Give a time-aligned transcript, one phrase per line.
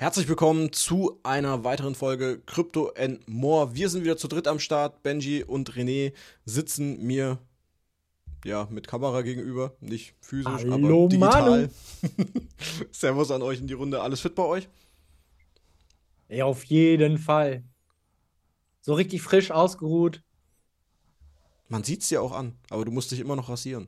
[0.00, 3.74] Herzlich willkommen zu einer weiteren Folge Crypto and More.
[3.74, 5.02] Wir sind wieder zu dritt am Start.
[5.02, 6.14] Benji und René
[6.46, 7.36] sitzen mir
[8.42, 11.70] ja mit Kamera gegenüber, nicht physisch, Hallo, aber digital.
[12.90, 14.00] Servus an euch in die Runde.
[14.00, 14.70] Alles fit bei euch?
[16.30, 17.62] Ja, auf jeden Fall.
[18.80, 20.22] So richtig frisch ausgeruht.
[21.68, 23.86] Man sieht's dir auch an, aber du musst dich immer noch rasieren.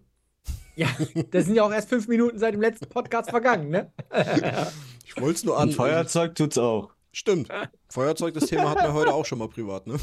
[0.76, 0.88] Ja,
[1.30, 3.92] das sind ja auch erst fünf Minuten seit dem letzten Podcast vergangen, ne?
[5.04, 5.70] Ich wollte es nur an.
[5.72, 6.94] Feuerzeug tut's auch.
[7.12, 7.48] Stimmt.
[7.90, 9.96] Feuerzeug, das Thema hatten wir heute auch schon mal privat, ne?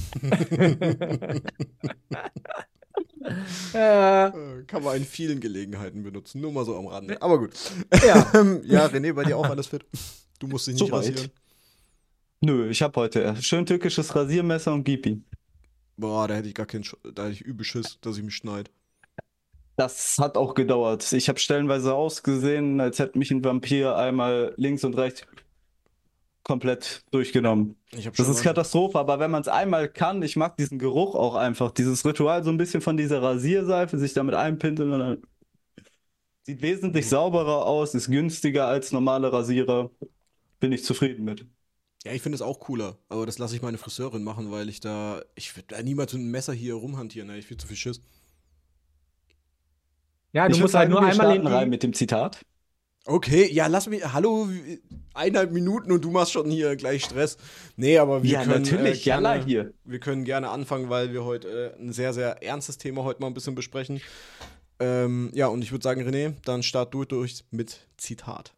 [3.73, 4.27] Ja.
[4.33, 7.21] Äh, Kann man in vielen Gelegenheiten benutzen, nur mal so am Rande.
[7.21, 7.51] Aber gut.
[8.05, 8.31] Ja.
[8.33, 9.85] Ähm, ja, René, bei dir auch alles fit.
[10.39, 11.09] Du musst dich nicht Soweit.
[11.09, 11.31] rasieren.
[12.41, 15.25] Nö, ich hab heute schön türkisches Rasiermesser und gib ihm.
[15.97, 18.35] Boah, da hätte ich gar keinen, Sch da hätte ich übel Schiss, dass ich mich
[18.35, 18.71] schneid.
[19.79, 21.13] Das hat auch gedauert.
[21.13, 25.21] Ich habe stellenweise ausgesehen, als hätte mich ein Vampir einmal links und rechts
[26.43, 27.77] komplett durchgenommen.
[28.17, 31.71] Das ist Katastrophe, aber wenn man es einmal kann, ich mag diesen Geruch auch einfach.
[31.71, 35.23] Dieses Ritual so ein bisschen von dieser Rasierseife, sich damit einpinseln und dann.
[36.43, 39.91] Sieht wesentlich sauberer aus, ist günstiger als normale Rasierer.
[40.59, 41.45] Bin ich zufrieden mit.
[42.03, 44.81] Ja, ich finde es auch cooler, aber das lasse ich meine Friseurin machen, weil ich
[44.81, 47.37] da, ich würde da niemals mit einem Messer hier rumhantieren, ne?
[47.37, 48.01] ich viel zu viel Schiss.
[50.33, 52.41] Ja, du Ich musst halt sagen, nur einmal starten in rein mit dem Zitat.
[53.05, 54.47] Okay, ja, lass mich, hallo,
[55.15, 57.37] eineinhalb Minuten und du machst schon hier gleich Stress.
[57.75, 59.73] Nee, aber wir Ja, können natürlich, äh, gerne, hier.
[59.83, 63.27] wir können gerne anfangen, weil wir heute äh, ein sehr, sehr ernstes Thema heute mal
[63.27, 64.01] ein bisschen besprechen.
[64.79, 68.53] Ähm, ja, und ich würde sagen, René, dann start du durch mit Zitat.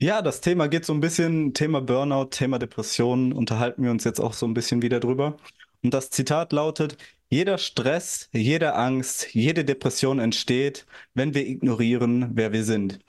[0.00, 4.20] Ja, das Thema geht so ein bisschen, Thema Burnout, Thema Depression, unterhalten wir uns jetzt
[4.20, 5.36] auch so ein bisschen wieder drüber.
[5.82, 6.96] Und das Zitat lautet,
[7.28, 13.00] jeder Stress, jede Angst, jede Depression entsteht, wenn wir ignorieren, wer wir sind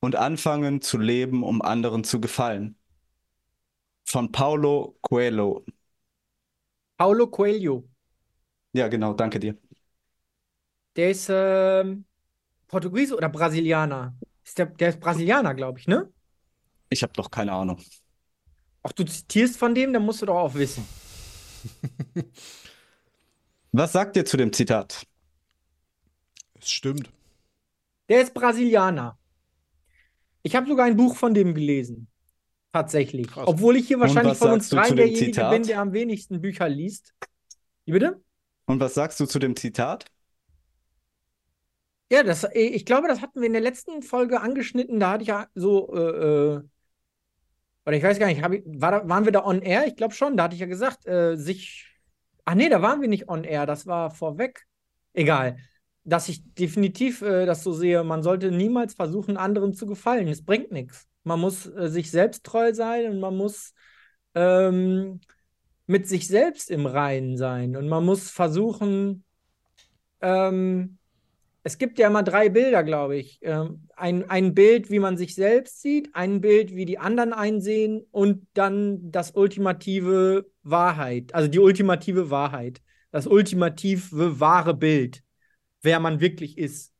[0.00, 2.76] und anfangen zu leben, um anderen zu gefallen.
[4.04, 5.64] Von Paulo Coelho.
[6.98, 7.88] Paulo Coelho.
[8.72, 9.56] Ja, genau, danke dir.
[10.96, 12.04] Der ist ähm,
[12.68, 14.14] Portugiese oder Brasilianer?
[14.44, 16.12] Ist der, der ist Brasilianer, glaube ich, ne?
[16.90, 17.80] Ich habe doch keine Ahnung.
[18.82, 20.86] Ach, du zitierst von dem, dann musst du doch auch wissen.
[23.76, 25.04] Was sagt ihr zu dem Zitat?
[26.54, 27.10] Es stimmt.
[28.08, 29.18] Der ist Brasilianer.
[30.44, 32.06] Ich habe sogar ein Buch von dem gelesen.
[32.72, 33.26] Tatsächlich.
[33.26, 33.48] Krass.
[33.48, 35.50] Obwohl ich hier wahrscheinlich von uns dreien dem derjenige Zitat?
[35.50, 37.14] bin, der am wenigsten Bücher liest.
[37.84, 38.22] Wie bitte?
[38.66, 40.04] Und was sagst du zu dem Zitat?
[42.12, 45.00] Ja, das, äh, ich glaube, das hatten wir in der letzten Folge angeschnitten.
[45.00, 46.62] Da hatte ich ja so, äh, äh,
[47.86, 49.84] oder ich weiß gar nicht, ich, war da, waren wir da on air?
[49.88, 50.36] Ich glaube schon.
[50.36, 51.90] Da hatte ich ja gesagt, äh, sich.
[52.44, 53.66] Ach nee, da waren wir nicht on air.
[53.66, 54.66] Das war vorweg.
[55.12, 55.56] Egal.
[56.04, 60.28] Dass ich definitiv äh, das so sehe, man sollte niemals versuchen, anderen zu gefallen.
[60.28, 61.06] Es bringt nichts.
[61.22, 63.72] Man muss äh, sich selbst treu sein und man muss
[64.34, 65.20] ähm,
[65.86, 67.76] mit sich selbst im Reinen sein.
[67.76, 69.24] Und man muss versuchen,
[70.20, 70.98] ähm,
[71.66, 73.38] es gibt ja immer drei Bilder, glaube ich.
[73.40, 78.02] Ähm, ein, ein Bild, wie man sich selbst sieht, ein Bild, wie die anderen einsehen
[78.10, 82.82] und dann das ultimative Wahrheit, also die ultimative Wahrheit,
[83.12, 85.22] das ultimative wahre Bild,
[85.80, 86.92] wer man wirklich ist.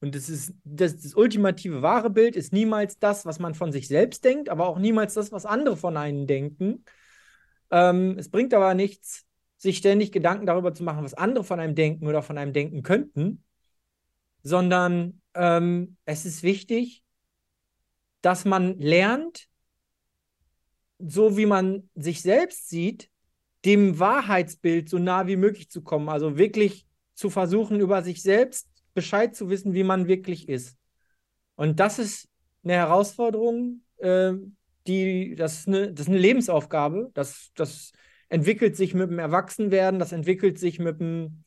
[0.00, 3.88] Und das ist das, das ultimative wahre Bild ist niemals das, was man von sich
[3.88, 6.84] selbst denkt, aber auch niemals das, was andere von einem denken.
[7.70, 9.24] Ähm, es bringt aber nichts,
[9.56, 12.82] sich ständig Gedanken darüber zu machen, was andere von einem denken oder von einem denken
[12.82, 13.42] könnten,
[14.42, 17.02] sondern ähm, es ist wichtig,
[18.20, 19.48] dass man lernt,
[20.98, 23.08] so wie man sich selbst sieht,
[23.64, 26.08] dem Wahrheitsbild so nah wie möglich zu kommen.
[26.08, 30.76] Also wirklich zu versuchen, über sich selbst Bescheid zu wissen, wie man wirklich ist.
[31.54, 32.28] Und das ist
[32.64, 34.32] eine Herausforderung, äh,
[34.86, 37.10] die, das ist eine, das ist eine Lebensaufgabe.
[37.14, 37.92] Das, das
[38.28, 41.44] entwickelt sich mit dem Erwachsenwerden, das entwickelt sich mit dem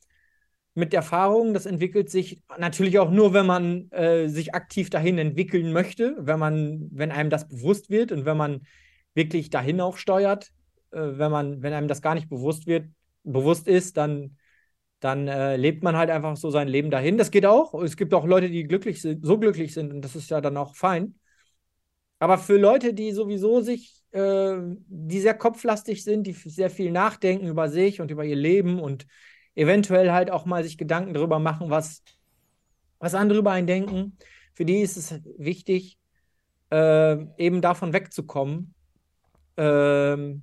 [0.76, 5.72] mit Erfahrung, das entwickelt sich natürlich auch nur, wenn man äh, sich aktiv dahin entwickeln
[5.72, 8.66] möchte, wenn man, wenn einem das bewusst wird und wenn man
[9.14, 10.52] wirklich dahin auch steuert,
[10.90, 12.90] äh, wenn man, wenn einem das gar nicht bewusst wird,
[13.24, 14.36] bewusst ist, dann,
[15.00, 17.16] dann äh, lebt man halt einfach so sein Leben dahin.
[17.16, 17.72] Das geht auch.
[17.82, 20.58] Es gibt auch Leute, die glücklich sind, so glücklich sind und das ist ja dann
[20.58, 21.14] auch fein.
[22.18, 24.56] Aber für Leute, die sowieso sich, äh,
[24.88, 29.06] die sehr kopflastig sind, die sehr viel nachdenken über sich und über ihr Leben und
[29.56, 32.02] eventuell halt auch mal sich Gedanken darüber machen, was,
[33.00, 34.16] was andere über einen denken.
[34.54, 35.98] Für die ist es wichtig,
[36.70, 38.74] äh, eben davon wegzukommen,
[39.56, 40.42] ähm,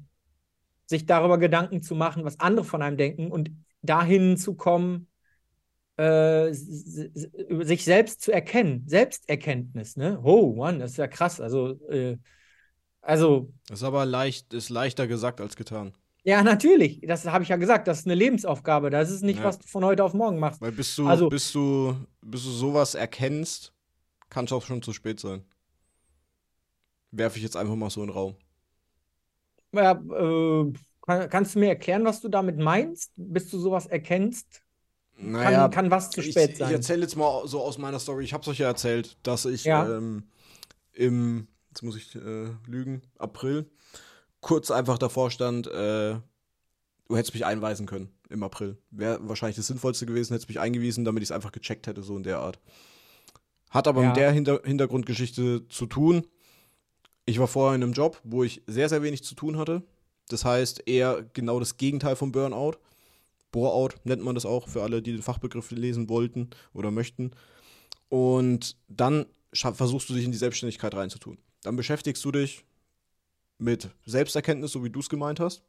[0.85, 3.51] sich darüber Gedanken zu machen, was andere von einem denken und
[3.81, 5.07] dahin zu kommen,
[5.97, 8.83] äh, sich selbst zu erkennen.
[8.87, 10.19] Selbsterkenntnis, ne?
[10.23, 11.39] Oh, Mann, das ist ja krass.
[11.39, 12.17] Also, äh,
[13.01, 15.93] Also, Das ist aber leicht, ist leichter gesagt als getan.
[16.23, 17.01] Ja, natürlich.
[17.01, 17.87] Das habe ich ja gesagt.
[17.87, 18.89] Das ist eine Lebensaufgabe.
[18.89, 19.45] Das ist nicht, Ja.
[19.45, 20.61] was du von heute auf morgen machst.
[20.61, 23.73] Weil bis du, Also- bis du, bis du sowas erkennst,
[24.29, 25.43] kann es auch schon zu spät sein.
[27.11, 28.35] Werfe ich jetzt einfach mal so in den Raum.
[29.71, 30.73] Ja, äh,
[31.05, 34.61] kann, kannst du mir erklären, was du damit meinst, bis du sowas erkennst?
[35.17, 36.71] Kann, kann was zu ich, spät Ich sein?
[36.73, 38.23] erzähle jetzt mal so aus meiner Story.
[38.23, 39.87] Ich habe es euch ja erzählt, dass ich Ja.
[39.97, 40.23] ähm,
[40.93, 43.69] im, jetzt muss ich äh, lügen, April,
[44.43, 46.15] kurz einfach davor stand, äh,
[47.07, 48.77] du hättest mich einweisen können im April.
[48.91, 52.15] Wäre wahrscheinlich das Sinnvollste gewesen, hättest mich eingewiesen, damit ich es einfach gecheckt hätte, so
[52.15, 52.59] in der Art.
[53.71, 54.09] Hat aber Ja.
[54.09, 56.27] mit der Hinter Hintergrundgeschichte zu tun.
[57.25, 59.81] Ich war vorher in einem Job, wo ich sehr, sehr wenig zu tun hatte.
[60.29, 62.73] Das heißt, eher genau das Gegenteil vom Burnout.
[63.51, 67.31] Boreout nennt man das auch für alle, die den Fachbegriff lesen wollten oder möchten.
[68.09, 71.37] Und dann versuchst du dich in die Selbstständigkeit reinzutun.
[71.61, 72.63] Dann beschäftigst du dich
[73.63, 75.63] mit Selbsterkenntnis, so wie du es gemeint hast.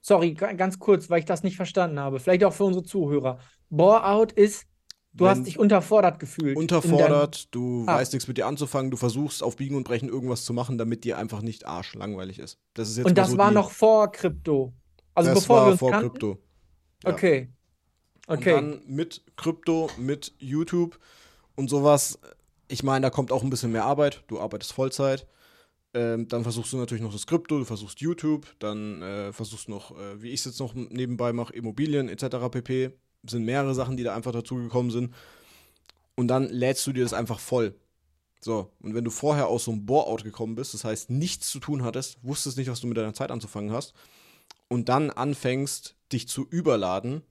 [0.00, 2.20] Sorry, ga- ganz kurz, weil ich das nicht verstanden habe.
[2.20, 3.38] Vielleicht auch für unsere Zuhörer.
[3.70, 4.66] Bore-out ist,
[5.12, 6.56] du Wenn- hast dich unterfordert gefühlt.
[6.56, 7.96] unterfordert, du Ah.
[7.96, 11.04] weißt nichts mit dir anzufangen, du versuchst auf Biegen und Brechen irgendwas zu machen, damit
[11.04, 12.58] dir einfach nicht arschlangweilig ist.
[12.74, 14.72] Das ist jetzt und das so war noch vor Krypto.
[15.14, 16.10] Also das bevor war wir uns vor kannten?
[16.10, 16.38] Krypto.
[17.04, 17.10] ja.
[17.12, 17.52] Okay.
[18.28, 18.54] Okay.
[18.54, 20.98] Und dann mit Krypto, mit YouTube
[21.54, 22.18] und sowas.
[22.68, 24.24] Ich meine, da kommt auch ein bisschen mehr Arbeit.
[24.26, 25.26] Du arbeitest Vollzeit.
[25.96, 29.98] Ähm, dann versuchst du natürlich noch das Krypto, du versuchst YouTube, dann äh, versuchst noch,
[29.98, 32.36] äh, wie ich es jetzt noch nebenbei mache, Immobilien etc.
[32.50, 32.90] pp.
[33.26, 35.14] Sind mehrere Sachen, die da einfach dazugekommen sind.
[36.14, 37.74] Und dann lädst du dir das einfach voll.
[38.40, 41.60] So, und wenn du vorher aus so einem Bore-out gekommen bist, das heißt nichts zu
[41.60, 43.94] tun hattest, wusstest nicht, was du mit deiner Zeit anzufangen hast,
[44.68, 47.22] und dann anfängst, dich zu überladen,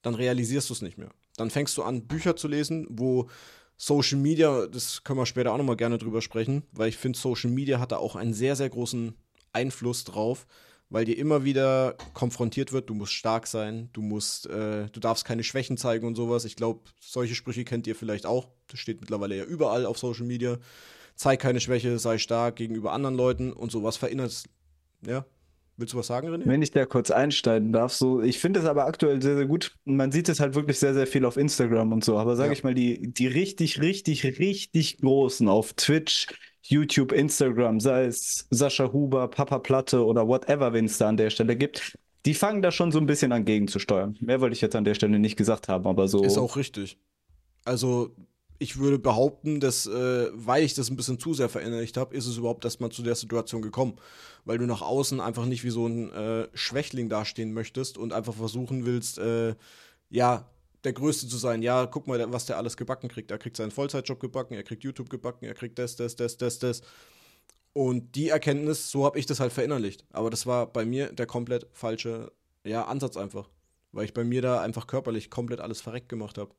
[0.00, 1.10] dann realisierst du es nicht mehr.
[1.36, 3.28] Dann fängst du an, Bücher zu lesen, wo
[3.76, 7.50] Social Media, das können wir später auch nochmal gerne drüber sprechen, weil ich finde, Social
[7.50, 9.14] Media hat da auch einen sehr, sehr großen
[9.52, 10.46] Einfluss drauf,
[10.90, 15.24] weil dir immer wieder konfrontiert wird, du musst stark sein, du musst, äh, du darfst
[15.24, 16.44] keine Schwächen zeigen und sowas.
[16.44, 18.48] Ich glaube, solche Sprüche kennt ihr vielleicht auch.
[18.68, 20.58] Das steht mittlerweile ja überall auf Social Media.
[21.16, 24.44] Zeig keine Schwäche, sei stark gegenüber anderen Leuten und sowas verinnert.
[25.06, 25.24] Ja.
[25.76, 26.42] Willst du was sagen, René?
[26.46, 29.74] Wenn ich da kurz einsteigen darf, so, ich finde es aber aktuell sehr, sehr gut.
[29.84, 32.16] Man sieht es halt wirklich sehr, sehr viel auf Instagram und so.
[32.16, 32.52] Aber sage Ja.
[32.52, 36.28] ich mal, die, die richtig, richtig, richtig großen auf Twitch,
[36.62, 41.30] YouTube, Instagram, sei es Sascha Huber, Papa Platte oder whatever, wen es da an der
[41.30, 44.16] Stelle gibt, die fangen da schon so ein bisschen an gegenzusteuern.
[44.20, 46.22] Mehr wollte ich jetzt an der Stelle nicht gesagt haben, aber so.
[46.24, 46.96] Ist auch richtig.
[47.64, 48.14] Also,
[48.58, 52.26] ich würde behaupten, dass, äh, weil ich das ein bisschen zu sehr verinnerlicht habe, ist
[52.26, 53.96] es überhaupt erstmal zu der Situation gekommen.
[54.44, 58.34] Weil du nach außen einfach nicht wie so ein äh, Schwächling dastehen möchtest und einfach
[58.34, 59.54] versuchen willst, äh,
[60.10, 60.48] ja,
[60.84, 61.62] der Größte zu sein.
[61.62, 63.30] Ja, guck mal, was der alles gebacken kriegt.
[63.30, 66.58] Er kriegt seinen Vollzeitjob gebacken, er kriegt YouTube gebacken, er kriegt das, das, das, das,
[66.58, 66.82] das.
[67.72, 70.04] Und die Erkenntnis, so habe ich das halt verinnerlicht.
[70.12, 72.30] Aber das war bei mir der komplett falsche,
[72.64, 73.50] ja, Ansatz einfach.
[73.92, 76.54] Weil ich bei mir da einfach körperlich komplett alles verreckt gemacht habe.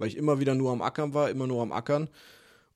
[0.00, 2.08] Weil ich immer wieder nur am Ackern war, immer nur am Ackern.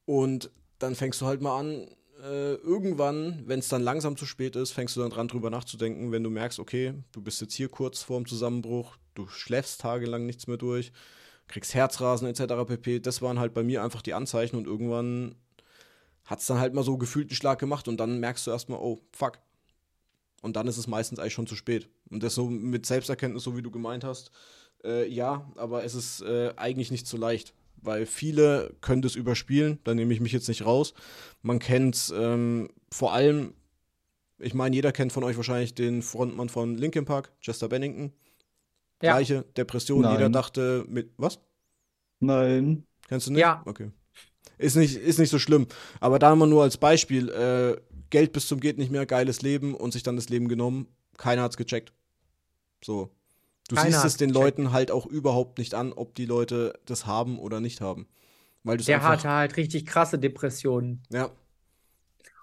[0.05, 1.88] Und dann fängst du halt mal an,
[2.23, 6.12] äh, irgendwann, wenn es dann langsam zu spät ist, fängst du dann dran drüber nachzudenken,
[6.12, 10.47] wenn du merkst, okay, du bist jetzt hier kurz vorm Zusammenbruch, du schläfst tagelang nichts
[10.47, 10.93] mehr durch,
[11.49, 12.67] kriegst Herzrasen etc.
[12.67, 13.00] pp.
[13.00, 15.35] Das waren halt bei mir einfach die Anzeichen und irgendwann
[16.27, 18.81] hat es dann halt mal so gefühlt einen Schlag gemacht und dann merkst du erstmal,
[18.81, 19.38] oh, fuck.
[20.43, 21.89] Und dann ist es meistens eigentlich schon zu spät.
[22.10, 24.31] Und das so mit Selbsterkenntnis, so wie du gemeint hast,
[24.84, 29.79] äh, ja, aber es ist äh, eigentlich nicht so leicht, weil viele können das überspielen,
[29.84, 30.94] da nehme ich mich jetzt nicht raus.
[31.43, 33.55] Man kennt ähm, vor allem,
[34.38, 38.12] ich meine, jeder kennt von euch wahrscheinlich den Frontmann von Linkin Park, Chester Bennington.
[39.03, 39.12] Ja.
[39.12, 40.14] Gleiche Depression, Nein.
[40.14, 41.41] jeder dachte mit, was?
[42.20, 42.86] Nein.
[43.08, 43.41] Kennst du nicht?
[43.41, 43.62] Ja.
[43.67, 43.91] Okay.
[44.56, 45.67] Ist nicht, ist nicht so schlimm.
[46.00, 47.76] Aber da immer nur als Beispiel, äh,
[48.10, 50.86] Geld bis zum geht nicht mehr, geiles Leben und sich dann das Leben genommen,
[51.17, 51.93] keiner hat's gecheckt.
[52.82, 53.10] So.
[53.69, 54.31] Du Keiner siehst es den.
[54.31, 58.06] Leuten halt auch überhaupt nicht an, ob die Leute das haben oder nicht haben.
[58.63, 61.03] Weil Der hatte halt richtig krasse Depressionen.
[61.11, 61.31] Ja,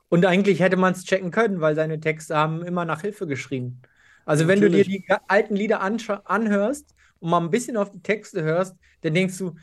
[0.10, 3.82] Und eigentlich hätte man es checken können, weil seine Texte haben immer nach Hilfe geschrien.
[4.26, 5.06] Also wenn du dir Natürlich.
[5.08, 9.56] die alten Lieder anhörst und mal ein bisschen auf die Texte hörst, dann denkst du,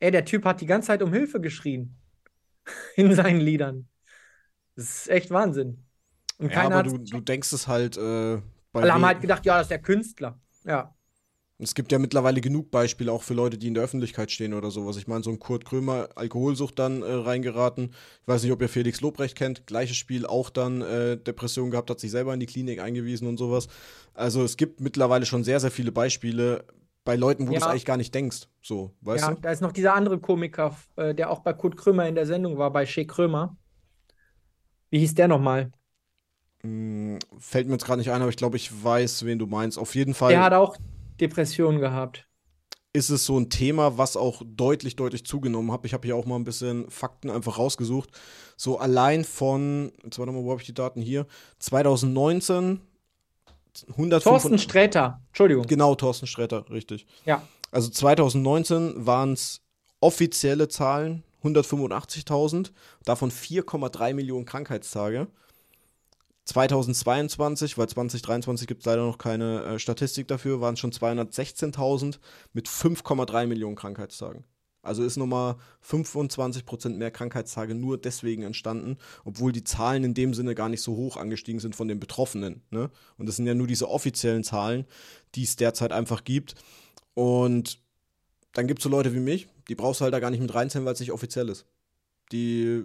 [0.00, 1.96] ey, der Typ hat die ganze Zeit um Hilfe geschrien
[2.96, 3.88] in seinen Liedern.
[4.76, 5.84] Das ist echt Wahnsinn.
[6.38, 8.40] Und ja aber du, du denkst es halt äh,
[8.72, 10.40] bei Alle haben halt gedacht, ja, das ist der Künstler.
[10.64, 10.94] Ja.
[11.58, 14.72] Es gibt ja mittlerweile genug Beispiele auch für Leute, die in der Öffentlichkeit stehen oder
[14.72, 14.96] sowas.
[14.96, 17.94] Ich meine, so ein Kurt Krömer, Alkoholsucht dann äh, reingeraten.
[18.22, 19.66] Ich weiß nicht, ob ihr Felix Lobrecht kennt.
[19.66, 23.36] Gleiches Spiel, auch dann äh, Depression gehabt, hat sich selber in die Klinik eingewiesen und
[23.36, 23.68] sowas.
[24.14, 26.64] Also es gibt mittlerweile schon sehr, sehr viele Beispiele
[27.04, 27.70] bei Leuten, wo du es Ja.
[27.70, 28.48] eigentlich gar nicht denkst.
[28.60, 29.40] So, weißt ja, du?
[29.40, 32.58] da ist noch dieser andere Komiker, äh, der auch bei Kurt Krömer in der Sendung
[32.58, 33.56] war, bei Shea Krömer.
[34.90, 35.70] Wie hieß der nochmal?
[36.62, 39.78] Hm, fällt mir jetzt gerade nicht ein, aber ich glaube, ich weiß, wen du meinst.
[39.78, 40.32] Auf jeden Fall.
[40.32, 40.76] Der hat auch
[41.20, 42.26] Depressionen gehabt.
[42.94, 45.84] ist es so ein Thema, was auch deutlich, deutlich zugenommen hat.
[45.84, 48.10] Ich habe hier auch mal ein bisschen Fakten einfach rausgesucht.
[48.56, 51.26] So allein von, jetzt warte mal, wo habe ich die Daten hier?
[51.58, 52.80] 2019
[53.88, 55.66] 105 Thorsten Sträter, Entschuldigung.
[55.66, 57.06] Genau, Thorsten Sträter, richtig.
[57.24, 57.42] Ja.
[57.72, 59.60] Also 2019 waren es
[59.98, 62.70] offizielle Zahlen 185.000,
[63.04, 65.26] davon 4,3 Millionen Krankheitstage.
[66.44, 72.18] 2022, weil 2023 gibt es leider noch keine äh, Statistik dafür, waren es schon 216.000
[72.52, 74.44] mit 5,3 Millionen Krankheitstagen.
[74.82, 75.56] Also ist nochmal
[75.88, 80.94] 25% mehr Krankheitstage nur deswegen entstanden, obwohl die Zahlen in dem Sinne gar nicht so
[80.94, 82.62] hoch angestiegen sind von den Betroffenen.
[82.70, 82.90] Ne?
[83.16, 84.84] Und das sind ja nur diese offiziellen Zahlen,
[85.34, 86.54] die es derzeit einfach gibt.
[87.14, 87.78] Und
[88.52, 90.54] dann gibt es so Leute wie mich, die brauchst du halt da gar nicht mit
[90.54, 91.66] reinzählen, weil es nicht offiziell ist.
[92.30, 92.84] Die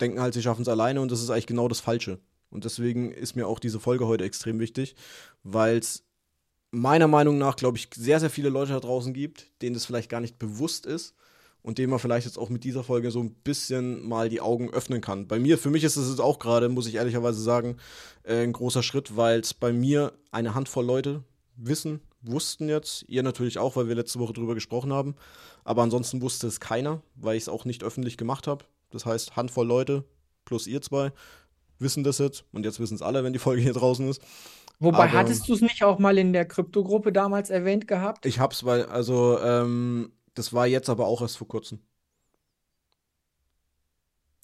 [0.00, 2.18] denken halt, sie schaffen es alleine und das ist eigentlich genau das Falsche.
[2.54, 4.94] Und deswegen ist mir auch diese Folge heute extrem wichtig,
[5.42, 6.04] weil es
[6.70, 10.08] meiner Meinung nach, glaube ich, sehr, sehr viele Leute da draußen gibt, denen das vielleicht
[10.08, 11.14] gar nicht bewusst ist
[11.62, 14.70] und denen man vielleicht jetzt auch mit dieser Folge so ein bisschen mal die Augen
[14.70, 15.26] öffnen kann.
[15.26, 17.76] Bei mir, für mich ist es jetzt auch gerade, muss ich ehrlicherweise sagen,
[18.22, 21.24] äh, ein großer Schritt, weil es bei mir eine Handvoll Leute
[21.56, 25.16] wissen, wussten jetzt, ihr natürlich auch, weil wir letzte Woche drüber gesprochen haben,
[25.64, 28.64] aber ansonsten wusste es keiner, weil ich es auch nicht öffentlich gemacht habe.
[28.90, 30.04] Das heißt, Handvoll Leute
[30.44, 31.12] plus ihr zwei
[31.78, 34.22] wissen das jetzt und jetzt wissen es alle, wenn die Folge hier draußen ist.
[34.80, 38.26] Wobei, Aber- hattest du es nicht auch mal in der Kryptogruppe damals erwähnt gehabt?
[38.26, 41.80] Ich hab's, weil, also, ähm, das war jetzt aber auch erst vor kurzem.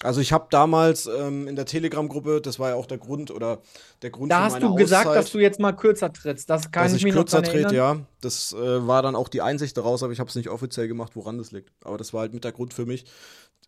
[0.02, 3.60] Also ich habe damals ähm, in der Telegram-Gruppe, das war ja auch der Grund oder
[4.00, 6.48] der Grund Da hast du gesagt, Auszeit, dass du jetzt mal kürzer trittst.
[6.48, 7.74] Das kann dass ich ich mich kürzer erinnern.
[7.74, 7.96] ja.
[8.22, 11.16] Das äh, war dann auch die Einsicht daraus, aber ich habe es nicht offiziell gemacht,
[11.16, 11.70] woran das liegt.
[11.84, 13.04] Aber das war halt mit der Grund für mich,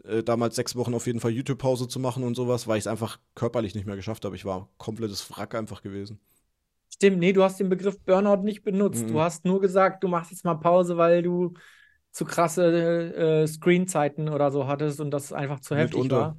[0.05, 2.87] äh, damals sechs Wochen auf jeden Fall YouTube-Pause zu machen und sowas, weil ich es
[2.87, 4.35] einfach körperlich nicht mehr geschafft habe.
[4.35, 6.19] Ich war komplettes Wrack einfach gewesen.
[6.89, 9.05] Stimmt, nee, du hast den Begriff Burnout nicht benutzt.
[9.05, 9.13] Mhm.
[9.13, 11.55] Du hast nur gesagt, du machst jetzt mal Pause, weil du
[12.13, 16.17] zu krasse äh, Screenzeiten oder so hattest und das einfach zu heftig Mitunter.
[16.17, 16.37] war.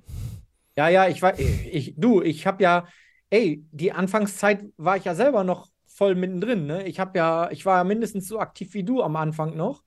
[0.77, 2.87] Ja, ja, ich war, ich, du, ich habe ja,
[3.29, 6.83] ey, die Anfangszeit war ich ja selber noch voll mittendrin, ne?
[6.87, 9.83] Ich habe ja, ich war ja mindestens so aktiv wie du am Anfang noch.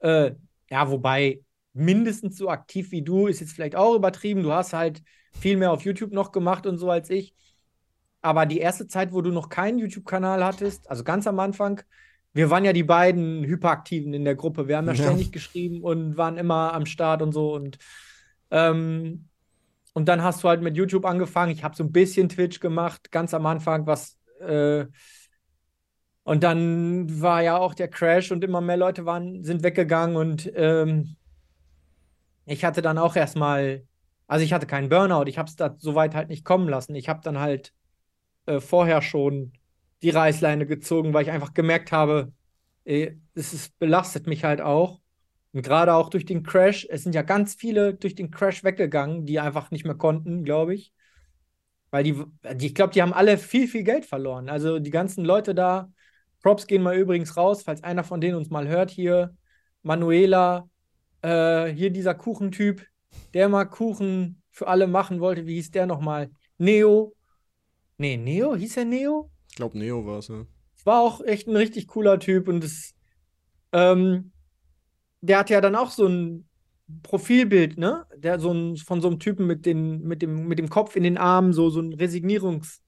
[0.00, 0.32] Äh,
[0.70, 1.40] ja, wobei
[1.72, 4.42] mindestens so aktiv wie du ist jetzt vielleicht auch übertrieben.
[4.42, 5.02] Du hast halt
[5.32, 7.34] viel mehr auf YouTube noch gemacht und so als ich.
[8.22, 11.80] Aber die erste Zeit, wo du noch keinen YouTube-Kanal hattest, also ganz am Anfang,
[12.32, 14.68] wir waren ja die beiden Hyperaktiven in der Gruppe.
[14.68, 15.02] Wir haben ja Ja.
[15.02, 17.54] ständig geschrieben und waren immer am Start und so.
[17.54, 17.78] Und,
[18.50, 19.28] ähm,
[19.92, 21.52] und dann hast du halt mit YouTube angefangen.
[21.52, 24.16] Ich habe so ein bisschen Twitch gemacht, ganz am Anfang, was.
[24.40, 24.86] Äh,
[26.22, 30.50] und dann war ja auch der Crash und immer mehr Leute waren, sind weggegangen und
[30.54, 31.16] ähm,
[32.44, 33.84] ich hatte dann auch erstmal,
[34.26, 36.94] also ich hatte keinen Burnout, ich habe es da so weit halt nicht kommen lassen.
[36.94, 37.72] Ich habe dann halt
[38.46, 39.52] äh, vorher schon
[40.02, 42.32] die Reißleine gezogen, weil ich einfach gemerkt habe,
[42.84, 45.00] es ist, belastet mich halt auch.
[45.52, 49.26] Und gerade auch durch den Crash, es sind ja ganz viele durch den Crash weggegangen,
[49.26, 50.92] die einfach nicht mehr konnten, glaube ich.
[51.90, 52.22] Weil die,
[52.54, 54.48] die ich glaube, die haben alle viel, viel Geld verloren.
[54.48, 55.90] Also die ganzen Leute da,
[56.40, 59.36] Props gehen mal übrigens raus, falls einer von denen uns mal hört hier.
[59.82, 60.68] Manuela,
[61.22, 62.86] äh, hier dieser Kuchentyp,
[63.34, 65.46] der mal Kuchen für alle machen wollte.
[65.46, 66.30] Wie hieß der nochmal?
[66.58, 67.14] Neo.
[67.98, 68.54] Nee, Neo?
[68.54, 69.29] Hieß er Neo?
[69.50, 70.46] Ich glaube, Neo war es, ja.
[70.84, 72.94] war auch echt ein richtig cooler Typ und es,
[73.72, 74.32] ähm,
[75.20, 76.48] der hat ja dann auch so ein
[77.02, 78.06] Profilbild, ne?
[78.16, 81.04] Der so ein, von so einem Typen mit, den, mit, dem, mit dem Kopf in
[81.04, 82.80] den Armen, so, so ein Resignierungsbild.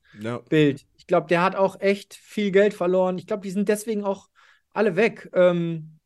[0.81, 3.19] Ja, Ich glaube, der hat auch echt viel Geld verloren.
[3.19, 4.29] Ich glaube, die sind deswegen auch
[4.73, 5.31] alle weg.
[5.35, 5.99] Ähm,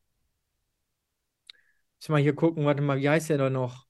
[2.01, 3.86] muss mal hier gucken, warte mal, wie heißt der da noch?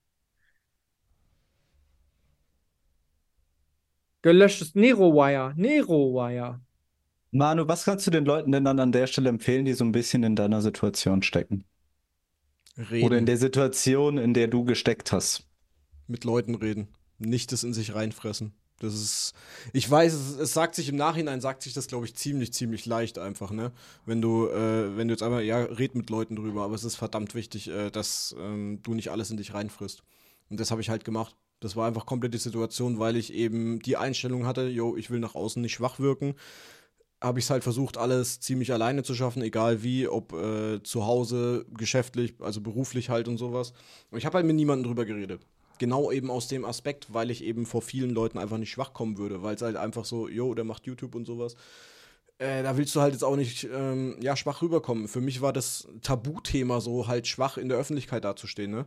[4.26, 5.52] Gelöschtes Nerowire.
[5.54, 6.60] Nerowire.
[7.30, 9.92] Manu, was kannst du den Leuten denn dann an der Stelle empfehlen, die so ein
[9.92, 11.64] bisschen in deiner Situation stecken?
[12.76, 13.06] reden.
[13.06, 15.46] Oder in der Situation, in der du gesteckt hast?
[16.08, 18.52] mit Leuten reden, nicht das in sich reinfressen.
[18.80, 19.32] Das ist,
[19.72, 22.84] ich weiß, es, es sagt sich im Nachhinein, sagt sich das, glaube ich, ziemlich, ziemlich
[22.84, 23.70] leicht einfach, ne?
[24.06, 26.96] Wenn du, äh, wenn du jetzt einmal, ja, red mit Leuten drüber, aber es ist
[26.96, 30.02] verdammt wichtig, äh, dass ähm, du nicht alles in dich reinfrisst.
[30.50, 31.36] Und das habe ich halt gemacht.
[31.60, 35.20] Das war einfach komplett die Situation, weil ich eben die Einstellung hatte, yo, ich will
[35.20, 36.34] nach außen nicht schwach wirken.
[37.22, 41.06] Habe ich es halt versucht, alles ziemlich alleine zu schaffen, egal wie, ob äh, zu
[41.06, 43.72] Hause, geschäftlich, also beruflich halt und sowas.
[44.10, 45.40] Und ich habe halt mit niemandem drüber geredet.
[45.78, 49.16] Genau eben aus dem Aspekt, weil ich eben vor vielen Leuten einfach nicht schwach kommen
[49.16, 51.54] würde, weil es halt einfach so, yo, der macht YouTube und sowas.
[52.38, 55.08] Äh, da willst du halt jetzt auch nicht ähm, ja, schwach rüberkommen.
[55.08, 58.86] Für mich war das Tabuthema so, halt schwach in der Öffentlichkeit dazustehen, ne?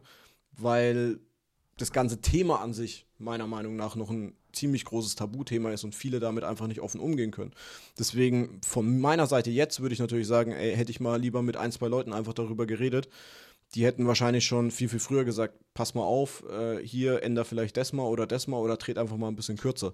[0.51, 1.19] Weil
[1.81, 5.95] das ganze Thema an sich meiner Meinung nach noch ein ziemlich großes Tabuthema ist und
[5.95, 7.53] viele damit einfach nicht offen umgehen können.
[7.97, 11.57] Deswegen von meiner Seite jetzt würde ich natürlich sagen, ey, hätte ich mal lieber mit
[11.57, 13.09] ein, zwei Leuten einfach darüber geredet.
[13.75, 17.77] Die hätten wahrscheinlich schon viel, viel früher gesagt, pass mal auf, äh, hier änder vielleicht
[17.77, 19.93] das mal oder das mal oder dreht einfach mal ein bisschen kürzer.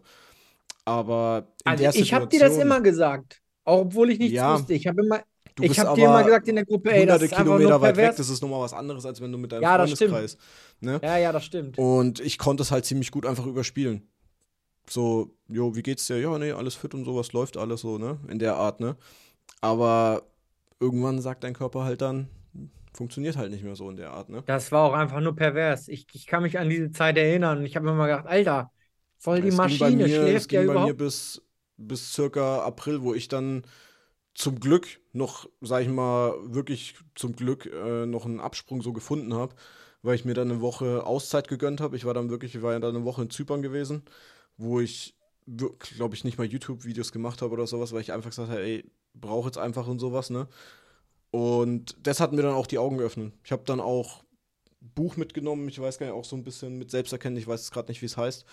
[0.85, 4.55] Aber in Also der ich habe dir das immer gesagt, auch obwohl ich nichts Ja.
[4.55, 4.73] wusste.
[4.73, 5.23] Ich habe immer,
[5.55, 7.81] Du ich habe dir immer gesagt in der Gruppe, ey, das hunderte ist einfach Kilometer
[7.81, 10.11] weit weg, das ist nochmal was anderes, als wenn du mit deinem Ja, das stimmt.
[10.11, 10.37] Freundeskreis.
[10.81, 10.99] Ne?
[11.01, 11.77] Ja, ja, das stimmt.
[11.77, 14.07] Und ich konnte es halt ziemlich gut einfach überspielen.
[14.89, 16.19] So, jo, wie geht's dir?
[16.19, 18.19] Ja, nee, alles fit und sowas läuft alles so, ne?
[18.27, 18.97] In der Art, ne?
[19.61, 20.23] Aber
[20.79, 22.29] irgendwann sagt dein Körper halt dann,
[22.93, 24.43] funktioniert halt nicht mehr so in der Art, ne?
[24.45, 25.87] Das war auch einfach nur pervers.
[25.87, 28.71] Ich, ich kann mich an diese Zeit erinnern und ich habe mir immer gedacht, Alter,
[29.17, 30.97] voll die es ging bei Maschine, mir, es schläft ging ja bei mir überhaupt.
[30.97, 31.41] bis,
[31.77, 33.63] bis circa April, wo ich dann
[34.35, 39.33] zum Glück noch, sag ich mal, wirklich zum Glück äh, noch einen Absprung so gefunden
[39.33, 39.55] habe,
[40.03, 41.95] weil ich mir dann eine Woche Auszeit gegönnt habe.
[41.95, 44.03] Ich war dann wirklich, ich war ja dann eine Woche in Zypern gewesen,
[44.57, 45.15] wo ich,
[45.95, 48.91] glaube ich, nicht mal YouTube-Videos gemacht habe oder sowas, weil ich einfach gesagt habe, ey,
[49.13, 50.47] brauche jetzt einfach und sowas, ne?
[51.31, 53.33] Und das hat mir dann auch die Augen geöffnet.
[53.43, 54.23] Ich habe dann auch
[54.81, 57.71] Buch mitgenommen, ich weiß gar nicht, auch so ein bisschen mit Selbsterkennen, ich weiß jetzt
[57.71, 58.45] gerade nicht, wie es heißt,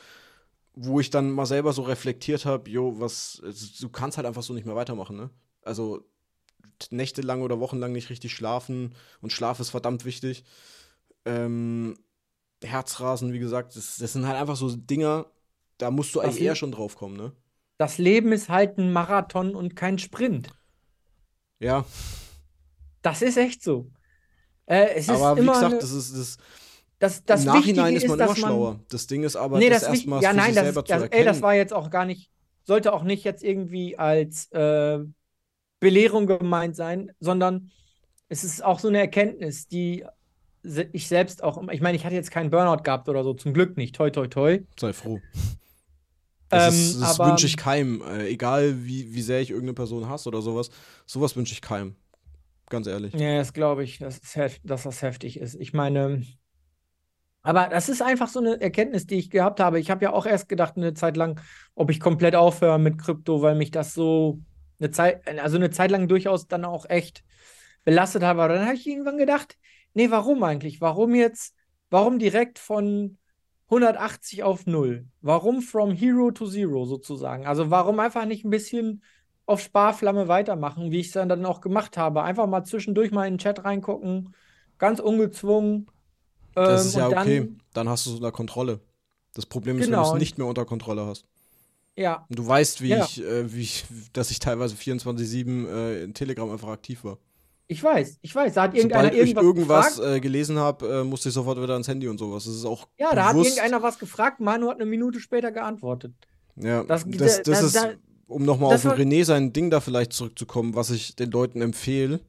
[0.75, 4.43] wo ich dann mal selber so reflektiert habe, jo, was, also, du kannst halt einfach
[4.43, 5.31] so nicht mehr weitermachen, ne?
[5.63, 6.05] Also
[6.91, 10.45] nächtelang oder wochenlang nicht richtig schlafen und Schlaf ist verdammt wichtig.
[11.25, 11.97] Ähm,
[12.63, 15.27] Herzrasen, wie gesagt, das, das sind halt einfach so Dinger,
[15.79, 17.33] da musst du Das eigentlich eher schon drauf kommen, ne?
[17.77, 20.55] Das Leben ist halt ein Marathon und kein Sprint.
[21.61, 21.85] Ja,
[23.03, 23.91] Das ist echt so.
[24.67, 26.39] Äh, es ist aber wie immer gesagt, eine, das ist das,
[26.99, 28.81] das, das im Nachhinein Wichtige ist man dass immer man, schlauer.
[28.89, 31.03] Das Ding ist aber, Nee, das das erstmal ja, nein, das, selber ist, zu das,
[31.03, 31.21] erkennen.
[31.21, 32.31] ey, das war jetzt auch gar nicht,
[32.65, 35.01] sollte auch nicht jetzt irgendwie als äh,
[35.83, 37.73] Belehrung gemeint sein, sondern
[38.29, 40.05] es ist auch so eine Erkenntnis, die
[40.93, 43.77] ich selbst auch, ich meine, ich hatte jetzt keinen Burnout gehabt oder so, zum Glück
[43.77, 44.61] nicht, toi, toi, toi.
[44.79, 45.19] Sei froh.
[46.49, 48.01] Das, Ähm, ist- das aber- wünsche ich keinem.
[48.03, 50.71] Äh, egal, wie, wie sehr ich irgendeine Person hasse oder sowas.
[51.05, 51.97] Sowas wünsche ich keinem.
[52.71, 53.13] Ganz ehrlich.
[53.15, 54.21] Ja, das glaube ich, dass,
[54.63, 55.57] dass das heftig ist.
[55.57, 56.23] Ich meine,
[57.43, 59.81] aber das ist einfach so eine Erkenntnis, die ich gehabt habe.
[59.81, 61.41] Ich habe ja auch erst gedacht, eine Zeit lang,
[61.75, 64.39] ob ich komplett aufhöre mit Krypto, weil mich das so
[64.83, 67.25] eine Zeit, also eine Zeit lang durchaus dann auch echt
[67.85, 68.43] belastet habe.
[68.43, 69.57] Aber dann habe ich irgendwann gedacht,
[69.95, 70.81] nee, warum eigentlich?
[70.81, 71.55] Warum jetzt,
[71.91, 73.19] warum direkt von
[73.71, 75.07] 180 auf 0?
[75.21, 77.47] Warum from Hero to Zero sozusagen?
[77.47, 79.03] Also warum einfach nicht ein bisschen
[79.47, 82.23] auf Sparflamme weitermachen, wie ich es dann, dann auch gemacht habe?
[82.23, 84.35] Einfach mal zwischendurch mal in den Chat reingucken,
[84.79, 85.87] ganz ungezwungen.
[86.55, 87.41] Das ähm, ist ja okay.
[87.41, 88.81] Dann, Dann hast du es unter Kontrolle.
[89.35, 91.27] Das Problem ist, wenn Genau, du es und- nicht mehr unter Kontrolle hast.
[91.97, 93.05] Ja, Und du weißt, wie Ja.
[93.05, 97.19] ich, äh, wie ich, dass ich teilweise 24-7 äh, in Telegram einfach aktiv war.
[97.69, 100.17] ich weiß, ich weiß, da hat irgendeiner Sobald ich irgendwas irgendwas gefragt.
[100.17, 102.45] äh, gelesen habe, äh, musste ich sofort wieder ans Handy und sowas.
[102.45, 103.51] Das ist auch Ja, da hat bewusst.
[103.57, 106.13] irgendeiner was gefragt, Manu hat eine Minute später geantwortet.
[106.57, 109.81] Ja, Das- das, da- das, da- ist, um nochmal das auf René sein Ding da
[109.81, 112.21] vielleicht zurückzukommen, was ich den Leuten empfehle.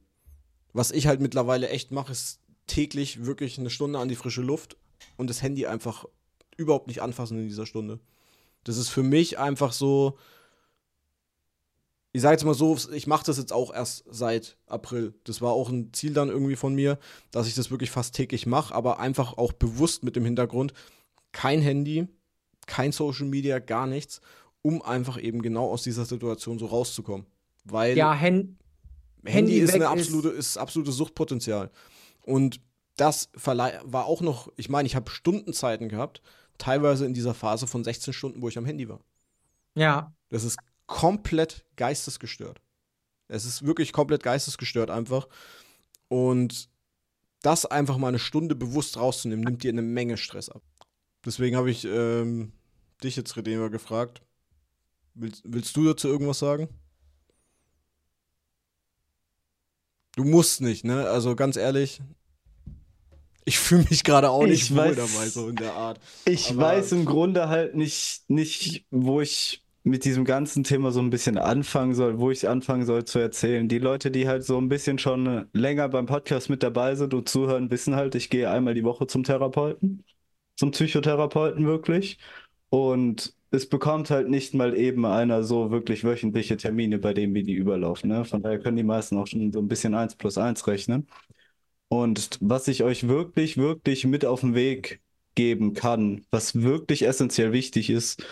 [0.72, 4.76] Was ich halt mittlerweile echt mache, ist täglich wirklich eine Stunde an die frische Luft
[5.18, 6.06] und das Handy einfach
[6.56, 8.00] überhaupt nicht anfassen in dieser Stunde.
[8.64, 10.18] Das ist für mich einfach so.
[12.12, 15.14] Ich sage jetzt mal so, ich mache das jetzt auch erst seit April.
[15.24, 16.98] Das war auch ein Ziel dann irgendwie von mir,
[17.32, 20.72] dass ich das wirklich fast täglich mache, aber einfach auch bewusst mit dem Hintergrund,
[21.32, 22.06] kein Handy,
[22.66, 24.20] kein Social Media, gar nichts,
[24.62, 27.26] um einfach eben genau aus dieser Situation so rauszukommen.
[27.64, 28.58] Weil Ja, Hen
[29.24, 31.72] Handy, Handy ist, eine ist- absolute, ist absolutes Suchtpotenzial.
[32.22, 32.60] Und
[32.96, 36.22] das war auch noch, ich meine, ich habe Stundenzeiten gehabt,
[36.58, 39.00] teilweise in dieser Phase von 16 Stunden, wo ich am Handy war.
[39.74, 42.60] ja, Das ist komplett geistesgestört.
[43.28, 45.28] Es ist wirklich komplett geistesgestört einfach.
[46.08, 46.68] Und
[47.42, 50.62] das einfach mal eine Stunde bewusst rauszunehmen, nimmt dir eine Menge Stress ab.
[51.24, 52.52] Deswegen habe ich ähm,
[53.02, 54.22] dich jetzt, Redeemer, gefragt.
[55.14, 56.68] Willst, willst du dazu irgendwas sagen?
[60.16, 61.08] Du musst nicht, ne?
[61.08, 62.00] Also ganz ehrlich,
[63.44, 66.00] ich fühle mich gerade auch nicht Ich wohl weiß- dabei, so in der Art.
[66.24, 71.00] Ich Aber- weiß im Grunde halt nicht, nicht, wo ich mit diesem ganzen Thema so
[71.00, 73.68] ein bisschen anfangen soll, wo ich anfangen soll zu erzählen.
[73.68, 77.28] Die Leute, die halt so ein bisschen schon länger beim Podcast mit dabei sind und
[77.28, 80.02] zuhören, wissen halt, ich gehe einmal die Woche zum Therapeuten,
[80.56, 82.18] zum Psychotherapeuten wirklich.
[82.70, 87.42] Und es bekommt halt nicht mal eben einer so wirklich wöchentliche Termine, bei denen wir
[87.44, 88.08] die überlaufen.
[88.08, 88.24] Ne?
[88.24, 91.06] Von daher können die meisten auch schon so ein bisschen eins plus eins rechnen.
[91.88, 95.00] Und was ich euch wirklich, wirklich mit auf den Weg
[95.34, 98.22] geben kann, was wirklich essentiell wichtig ist,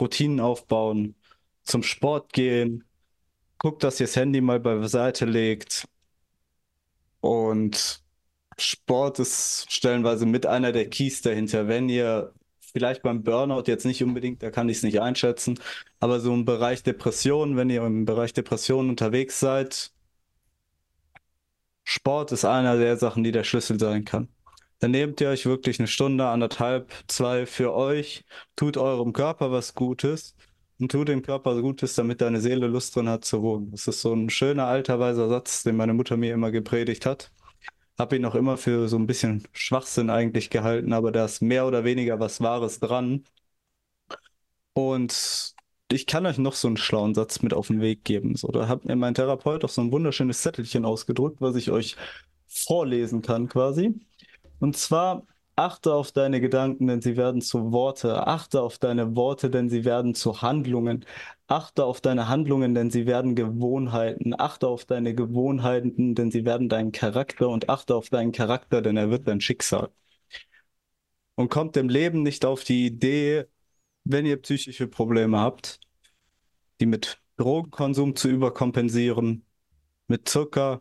[0.00, 1.14] Routinen aufbauen,
[1.64, 2.84] zum Sport gehen,
[3.58, 5.86] guckt, dass ihr das Handy mal beiseite legt.
[7.20, 8.02] Und
[8.58, 11.68] Sport ist stellenweise mit einer der Keys dahinter.
[11.68, 15.58] Wenn ihr vielleicht beim Burnout jetzt nicht unbedingt, da kann ich es nicht einschätzen,
[16.00, 19.92] aber so im Bereich Depression, wenn ihr im Bereich Depression unterwegs seid,
[21.90, 24.28] Sport ist einer der Sachen, die der Schlüssel sein kann.
[24.78, 29.74] Dann nehmt ihr euch wirklich eine Stunde, anderthalb, zwei für euch, tut eurem Körper was
[29.74, 30.36] Gutes
[30.78, 33.70] und tut dem Körper Gutes, damit deine Seele Lust drin hat zu wohnen.
[33.70, 37.32] Das ist so ein schöner alter weiser Satz, den meine Mutter mir immer gepredigt hat.
[37.96, 41.66] Hab ihn auch immer für so ein bisschen Schwachsinn eigentlich gehalten, aber da ist mehr
[41.66, 43.24] oder weniger was Wahres dran.
[44.74, 45.56] Und
[45.90, 48.36] ich kann euch noch so einen schlauen Satz mit auf den Weg geben.
[48.36, 51.96] So, da hat mir mein Therapeut auch so ein wunderschönes Zettelchen ausgedrückt, was ich euch
[52.46, 53.94] vorlesen kann quasi.
[54.60, 55.24] Und zwar
[55.56, 58.26] achte auf deine Gedanken, denn sie werden zu Worte.
[58.26, 61.04] Achte auf deine Worte, denn sie werden zu Handlungen.
[61.48, 64.34] Achte auf deine Handlungen, denn sie werden Gewohnheiten.
[64.38, 67.48] Achte auf deine Gewohnheiten, denn sie werden dein Charakter.
[67.48, 69.90] Und achte auf deinen Charakter, denn er wird dein Schicksal.
[71.36, 73.46] Und kommt im Leben nicht auf die Idee,
[74.08, 75.80] wenn ihr psychische Probleme habt,
[76.80, 79.44] die mit Drogenkonsum zu überkompensieren,
[80.06, 80.80] mit Zucker,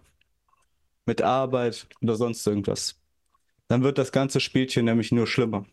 [1.06, 3.00] mit Arbeit oder sonst irgendwas,
[3.68, 5.66] dann wird das ganze Spielchen nämlich nur schlimmer.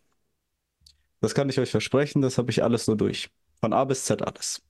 [1.21, 3.29] Das kann ich euch versprechen, das habe ich alles so durch.
[3.61, 4.61] Von A bis Z alles.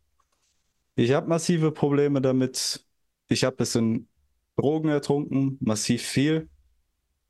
[0.95, 2.86] Ich habe massive Probleme damit.
[3.28, 4.08] Ich habe es in
[4.58, 6.50] Drogen ertrunken, massiv viel.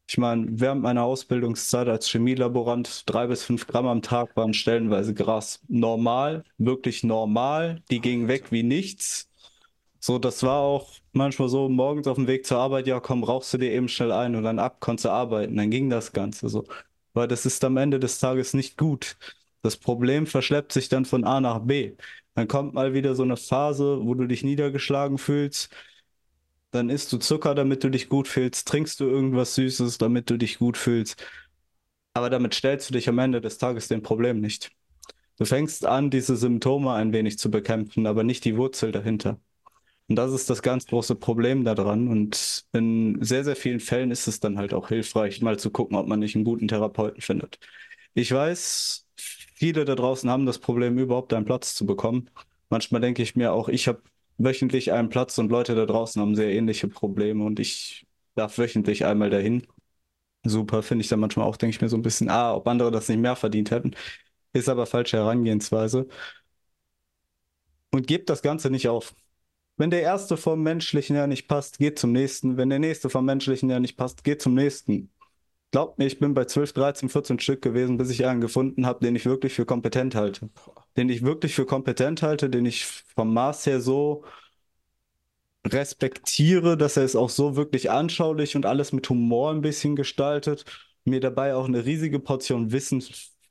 [0.08, 5.14] Ich meine, während meiner Ausbildungszeit als Chemielaborant drei bis fünf Gramm am Tag waren stellenweise
[5.16, 7.82] Gras normal, wirklich normal.
[7.90, 9.30] Die gingen weg wie nichts.
[10.00, 13.54] So, das war auch manchmal so, morgens auf dem Weg zur Arbeit, ja komm, rauchst
[13.54, 15.58] du dir eben schnell ein und dann ab, konntest du arbeiten.
[15.58, 16.66] Dann ging das Ganze so.
[17.14, 19.18] Weil das ist am Ende des Tages nicht gut.
[19.64, 21.96] Das Problem verschleppt sich dann von A nach B.
[22.36, 25.70] Dann kommt mal wieder so eine Phase, wo du dich niedergeschlagen fühlst
[26.76, 30.38] dann isst du Zucker, damit du dich gut fühlst, trinkst du irgendwas Süßes, damit du
[30.38, 31.24] dich gut fühlst.
[32.14, 34.72] Aber damit stellst du dich am Ende des Tages dem Problem nicht.
[35.38, 39.40] Du fängst an, diese Symptome ein wenig zu bekämpfen, aber nicht die Wurzel dahinter.
[40.08, 42.08] Und das ist das ganz große Problem daran.
[42.08, 45.98] Und in sehr, sehr vielen Fällen ist es dann halt auch hilfreich, mal zu gucken,
[45.98, 47.60] ob man nicht einen guten Therapeuten findet.
[48.14, 52.30] Ich weiß, viele da draußen haben das Problem, überhaupt einen Platz zu bekommen.
[52.70, 54.02] Manchmal denke ich mir auch, ich habe
[54.38, 59.06] wöchentlich einen Platz und Leute da draußen haben sehr ähnliche Probleme und ich darf wöchentlich
[59.06, 59.66] einmal dahin.
[60.44, 62.92] Super, finde ich dann manchmal auch, denke ich mir so ein bisschen, ah, ob andere
[62.92, 63.96] das nicht mehr verdient hätten.
[64.54, 66.08] Ist aber falsche Herangehensweise.
[67.92, 69.16] Und gebt das Ganze nicht auf.
[69.78, 72.58] Wenn der erste vom menschlichen her nicht passt, geht zum nächsten.
[72.58, 75.12] Wenn der nächste vom menschlichen her nicht passt, geht zum nächsten.
[75.76, 79.04] Glaubt mir, ich bin bei 12, 13, 14 Stück gewesen, bis ich einen gefunden habe,
[79.04, 80.50] den ich wirklich für kompetent halte.
[80.96, 84.24] Den ich wirklich für kompetent halte, den ich vom Maß her so
[85.68, 90.64] respektiere, dass er es auch so wirklich anschaulich und alles mit Humor ein bisschen gestaltet,
[91.04, 93.04] mir dabei auch eine riesige Portion Wissen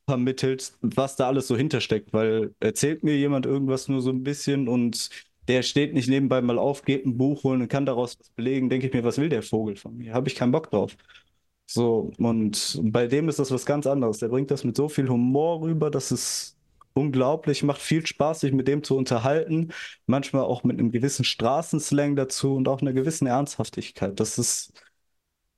[0.08, 4.66] vermittelt, was da alles so hintersteckt, weil erzählt mir jemand irgendwas nur so ein bisschen
[4.66, 5.10] und
[5.46, 8.70] der steht nicht nebenbei mal auf, geht ein Buch holen und kann daraus was belegen,
[8.70, 10.14] denke ich mir, was will der Vogel von mir?
[10.14, 10.96] Habe ich keinen Bock drauf.
[11.66, 14.18] So, und bei dem ist das was ganz anderes.
[14.18, 16.56] Der bringt das mit so viel Humor rüber, dass es
[16.92, 19.72] unglaublich macht, viel Spaß, sich mit dem zu unterhalten.
[20.06, 24.20] Manchmal auch mit einem gewissen Straßenslang dazu und auch einer gewissen Ernsthaftigkeit.
[24.20, 24.72] Das ist,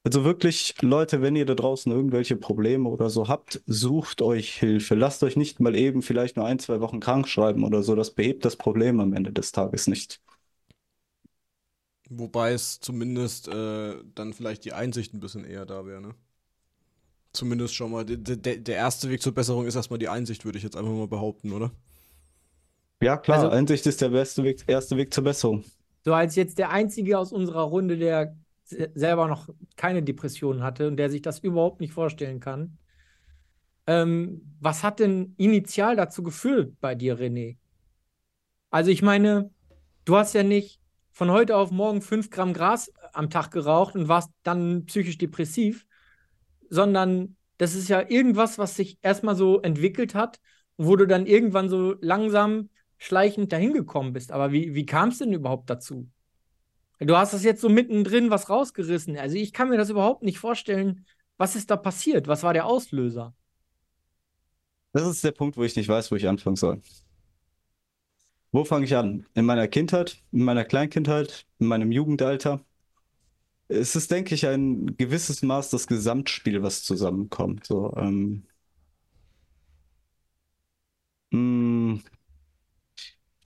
[0.05, 4.95] also wirklich, Leute, wenn ihr da draußen irgendwelche Probleme oder so habt, sucht euch Hilfe.
[4.97, 7.95] Lasst euch nicht mal eben vielleicht nur ein, zwei Wochen krank schreiben oder so.
[7.97, 10.21] Das behebt das Problem am Ende des Tages nicht.
[12.09, 16.15] Wobei es zumindest äh, dann vielleicht die Einsicht ein bisschen eher da wäre, ne?
[17.33, 18.05] Zumindest schon mal.
[18.05, 21.53] Der, erste Weg zur Besserung ist erstmal die Einsicht, würde ich jetzt einfach mal behaupten,
[21.53, 21.73] oder?
[23.03, 25.65] Ja, klar, also, Einsicht ist der beste Weg, erste Weg zur Besserung.
[26.05, 30.97] So als jetzt der Einzige aus unserer Runde, der selber noch keine Depression hatte und
[30.97, 32.79] der sich das überhaupt nicht vorstellen kann.
[33.87, 37.57] Ähm, was hat denn initial dazu geführt bei dir, René?
[38.71, 39.51] Also ich meine,
[40.05, 40.81] du hast ja nicht
[41.17, 45.87] von heute auf morgen fünf Gramm Gras am Tag geraucht und warst dann psychisch depressiv,
[46.69, 50.39] sondern das ist ja irgendwas, was sich erstmal so entwickelt hat,
[50.77, 54.31] wo du dann irgendwann so langsam schleichend dahin gekommen bist.
[54.31, 56.07] Aber wie, wie kam es denn überhaupt dazu?
[56.99, 59.17] Du hast das jetzt so mittendrin was rausgerissen.
[59.17, 61.07] Also ich kann mir das überhaupt nicht vorstellen.
[61.39, 62.29] Was ist da passiert?
[62.29, 63.35] Was war der Auslöser?
[64.93, 66.83] Das ist der Punkt, wo ich nicht weiß, wo ich anfangen soll.
[68.57, 69.27] Wo fange ich an?
[69.35, 72.65] In meiner Kindheit, in meiner Kleinkindheit, in meinem Jugendalter?
[73.69, 77.67] Es ist, denke ich, ein gewisses Maß das Gesamtspiel, was zusammenkommt.
[77.67, 78.47] So, ähm,
[81.33, 82.03] mh, hm,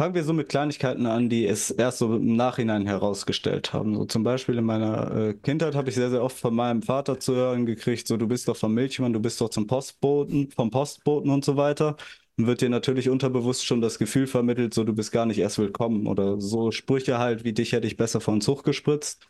[0.01, 3.95] Fangen wir so mit Kleinigkeiten an, die es erst so im Nachhinein herausgestellt haben.
[3.95, 7.21] So zum Beispiel in meiner äh, Kindheit habe ich sehr, sehr oft von meinem Vater
[7.21, 10.71] zu hören gekriegt, so du bist doch vom Milchmann, du bist doch zum Postboten, vom
[10.71, 11.97] Postboten und so weiter.
[12.41, 15.59] Dann wird dir natürlich unterbewusst schon das Gefühl vermittelt, so du bist gar nicht erst
[15.59, 19.29] willkommen oder so Sprüche halt, wie dich hätte ich besser vor den Zug gespritzt.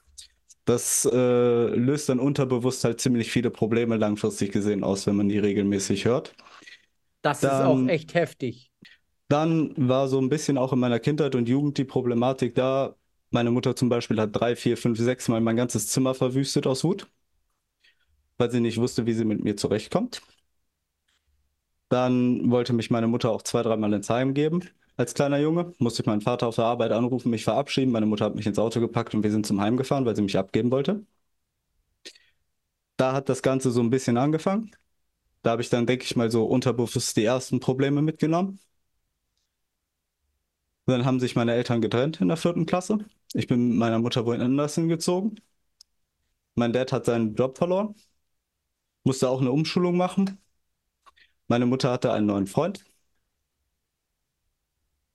[0.64, 1.16] Das äh,
[1.74, 6.36] löst dann unterbewusst halt ziemlich viele Probleme langfristig gesehen aus, wenn man die regelmäßig hört.
[7.22, 8.70] Das ist auch echt heftig.
[9.28, 12.94] Dann war so ein bisschen auch in meiner Kindheit und Jugend die Problematik da.
[13.30, 16.84] Meine Mutter zum Beispiel hat drei, vier, fünf, sechs Mal mein ganzes Zimmer verwüstet aus
[16.84, 17.08] Wut,
[18.38, 20.22] weil sie nicht wusste, wie sie mit mir zurechtkommt.
[21.90, 24.62] Dann wollte mich meine Mutter auch zwei, dreimal ins Heim geben.
[24.96, 27.92] Als kleiner Junge musste ich meinen Vater auf der Arbeit anrufen, mich verabschieden.
[27.92, 30.22] Meine Mutter hat mich ins Auto gepackt und wir sind zum Heim gefahren, weil sie
[30.22, 31.04] mich abgeben wollte.
[32.96, 34.70] Da hat das Ganze so ein bisschen angefangen.
[35.42, 38.60] Da habe ich dann, denke ich mal, so unterbewusst die ersten Probleme mitgenommen.
[40.86, 42.98] Dann haben sich meine Eltern getrennt in der vierten Klasse.
[43.32, 45.40] Ich bin mit meiner Mutter woanders hingezogen.
[46.54, 47.94] Mein Dad hat seinen Job verloren,
[49.04, 50.38] musste auch eine Umschulung machen.
[51.50, 52.82] Meine Mutter hatte einen neuen Freund.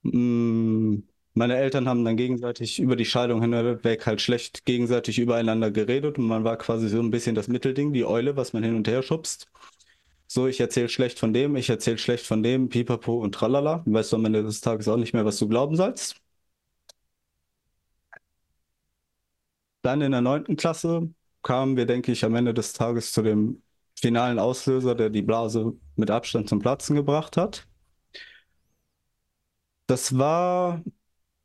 [0.04, 1.00] Mm,
[1.34, 6.28] meine Eltern haben dann gegenseitig über die Scheidung hinweg halt schlecht gegenseitig übereinander geredet und
[6.28, 9.02] man war quasi so ein bisschen das Mittelding, die Eule, was man hin und her
[9.04, 9.50] schubst.
[10.28, 13.84] So, ich erzähle schlecht von dem, ich erzähle schlecht von dem, pipapo und tralala.
[13.88, 16.17] Weißt du am Ende des Tages auch nicht mehr, was du glauben sollst.
[19.82, 23.62] Dann in der neunten Klasse kamen wir, denke ich, am Ende des Tages zu dem
[23.99, 27.67] finalen Auslöser, der die Blase mit Abstand zum Platzen gebracht hat.
[29.88, 30.81] Das war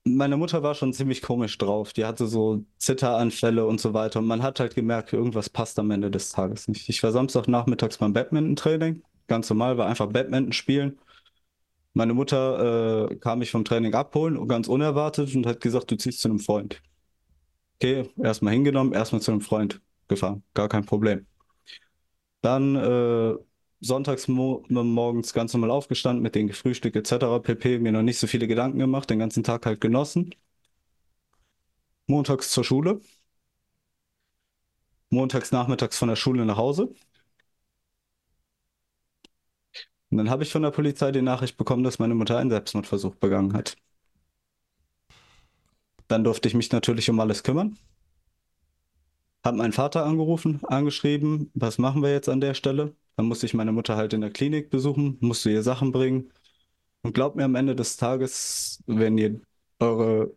[0.05, 1.93] meine Mutter war schon ziemlich komisch drauf.
[1.93, 4.21] Die hatte so Zitteranfälle und so weiter.
[4.21, 6.89] Und man hat halt gemerkt, irgendwas passt am Ende des Tages nicht.
[6.89, 9.03] Ich war Samstagnachmittags beim Badminton-Training.
[9.27, 10.99] Ganz normal, war einfach Badminton spielen.
[11.93, 16.21] Meine Mutter äh, kam mich vom Training abholen, ganz unerwartet, und hat gesagt, du ziehst
[16.21, 16.81] zu einem Freund.
[17.77, 20.43] Okay, erstmal hingenommen, erstmal zu einem Freund gefahren.
[20.55, 21.27] Gar kein Problem.
[22.43, 23.35] Dann äh,
[23.81, 27.41] sonntags mo morgens ganz normal aufgestanden, mit den gefrühstückt etc.
[27.41, 27.79] pp.
[27.79, 30.35] Mir noch nicht so viele Gedanken gemacht, den ganzen Tag halt genossen.
[32.07, 33.01] Montags zur Schule.
[35.11, 36.93] Montags nachmittags von der Schule nach Hause.
[40.11, 43.17] Und dann habe ich von der Polizei die Nachricht bekommen, dass meine Mutter einen Selbstmordversuch
[43.17, 43.77] begangen hat.
[46.09, 47.79] Dann durfte ich mich natürlich um alles kümmern.
[49.45, 52.95] Hab meinen Vater angerufen, angeschrieben, was machen wir jetzt an der Stelle?
[53.17, 56.33] Dann musste ich meine Mutter halt in der Klinik besuchen, musste ihr Sachen bringen.
[57.03, 59.41] Und glaubt mir, am Ende des Tages, wenn ihr
[59.79, 60.35] eure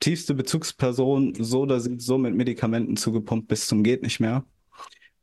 [0.00, 4.44] tiefste Bezugsperson so oder so mit Medikamenten zugepumpt bis zum geht nicht mehr,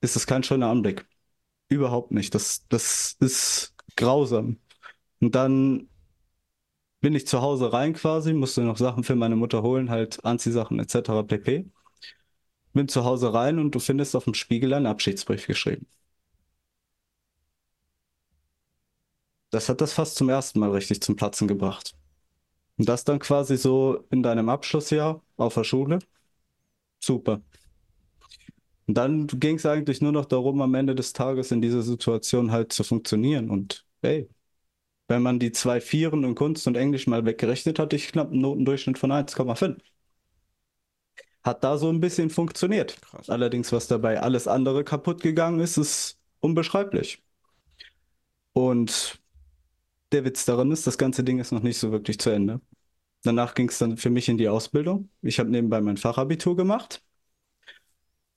[0.02, 1.08] ist das kein schöner Anblick.
[1.70, 2.36] Überhaupt nicht.
[2.36, 4.60] Das, das ist grausam.
[5.22, 5.90] Und dann
[7.02, 10.80] bin ich zu Hause rein quasi, musste noch Sachen für meine Mutter holen, halt Anziehsachen
[10.80, 11.24] etc.
[11.28, 11.66] pp.
[12.76, 15.88] Bin zu Hause rein und du findest auf dem Spiegel einen Abschiedsbrief geschrieben.
[19.52, 21.96] Das hat das fast zum ersten Mal richtig zum Platzen gebracht.
[22.78, 26.00] Und das dann quasi so in deinem Abschlussjahr auf der Schule.
[27.00, 27.42] Super.
[28.88, 32.52] Und dann ging es eigentlich nur noch darum, am Ende des Tages in dieser Situation
[32.52, 33.50] halt zu funktionieren.
[33.50, 34.30] Und hey,
[35.10, 38.42] wenn man die zwei Vieren in Kunst und Englisch mal weggerechnet, hatte ich knapp einen
[38.42, 39.84] Notendurchschnitt von 1,5.
[41.46, 43.00] Hat da so ein bisschen funktioniert.
[43.02, 43.30] Krass.
[43.30, 47.24] Allerdings, was dabei alles andere kaputt gegangen ist, ist unbeschreiblich.
[48.54, 49.22] Und
[50.12, 52.62] der Witz daran ist, das ganze Ding ist noch nicht so wirklich zu Ende.
[53.24, 55.10] Danach ging es dann für mich in die Ausbildung.
[55.22, 57.04] Ich habe nebenbei mein Fachabitur gemacht.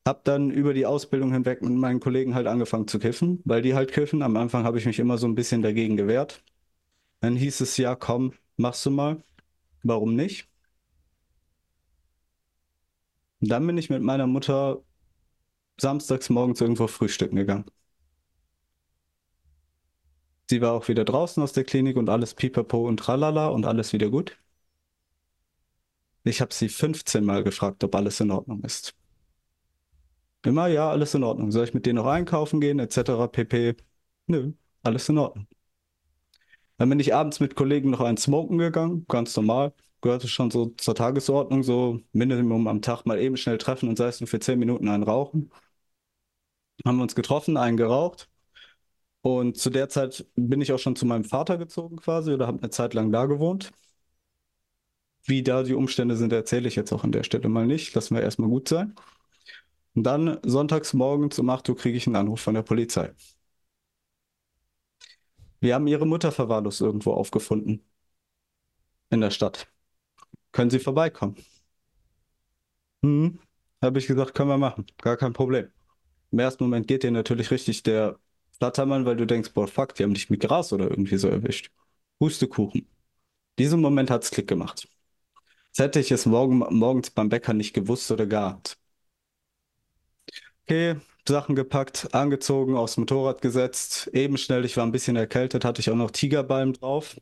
[0.07, 3.75] Hab dann über die Ausbildung hinweg mit meinen Kollegen halt angefangen zu kiffen, weil die
[3.75, 4.23] halt kiffen.
[4.23, 6.43] Am Anfang habe ich mich immer so ein bisschen dagegen gewehrt.
[7.21, 9.23] Dann hieß es ja, komm, machst du mal.
[9.85, 10.49] Warum nicht?
[13.41, 14.83] Und dann bin ich mit meiner Mutter
[15.81, 17.65] samstags morgens irgendwo frühstücken gegangen.
[20.51, 23.93] Sie war auch wieder draußen aus der Klinik und alles pipapo und tralala und alles
[23.93, 24.37] wieder gut.
[26.23, 28.95] Ich habe sie 15 Mal gefragt, ob alles in Ordnung ist.
[30.45, 31.51] Immer, ja, alles in Ordnung.
[31.53, 33.29] Soll ich mit denen noch einkaufen gehen, etc.
[33.29, 33.77] pp?
[34.27, 35.47] Nö, alles in Ordnung.
[36.77, 39.73] Dann bin ich abends mit Kollegen noch ein Smoken gegangen, ganz normal.
[40.01, 44.09] Gehörte schon so zur Tagesordnung, so Minimum am Tag mal eben schnell treffen und sei
[44.09, 45.51] es nur für 10 Minuten einen rauchen.
[46.85, 48.29] Haben wir uns getroffen, einen geraucht.
[49.23, 52.59] Und zu der Zeit bin ich auch schon zu meinem Vater gezogen quasi oder habe
[52.61, 53.73] eine Zeit lang da gewohnt.
[55.25, 57.95] Wie da die Umstände sind, erzähle ich jetzt auch an der Stelle mal nicht.
[57.95, 58.95] Lassen wir erstmal gut sein.
[59.95, 63.13] Und dann sonntags morgens um 8 Uhr kriege ich einen Anruf von der Polizei.
[65.61, 67.85] Wir haben ihre Mutter verwahrlost irgendwo aufgefunden.
[69.11, 69.69] in der Stadt.
[70.53, 71.37] Können Sie vorbeikommen?
[73.03, 73.39] Hm,
[73.83, 74.87] habe ich gesagt, können wir machen.
[75.01, 75.69] Gar kein Problem.
[76.33, 78.19] Im ersten Moment geht dir natürlich richtig der
[78.59, 81.71] Flattermann, weil du denkst, boah, fuck, die haben dich mit Gras oder irgendwie so erwischt.
[82.21, 82.89] Hustekuchen.
[83.59, 84.89] Diesem Moment hat's Klick gemacht.
[85.69, 88.79] Jetzt hätte ich es morgen, morgens beim Bäcker nicht gewusst oder gehabt.
[90.67, 95.81] Okay, Sachen gepackt, angezogen, aufs Motorrad gesetzt, eben schnell, ich war ein bisschen erkältet, hatte
[95.81, 97.17] ich auch noch Tigerbalm drauf.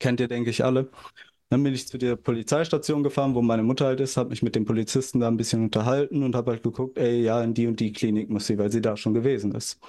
[0.00, 0.90] Kennt ihr, denke ich, alle.
[1.50, 4.54] Dann bin ich zu der Polizeistation gefahren, wo meine Mutter halt ist, habe mich mit
[4.54, 7.80] dem Polizisten da ein bisschen unterhalten und habe halt geguckt, ey, ja, in die und
[7.80, 9.80] die Klinik muss sie, weil sie da schon gewesen ist.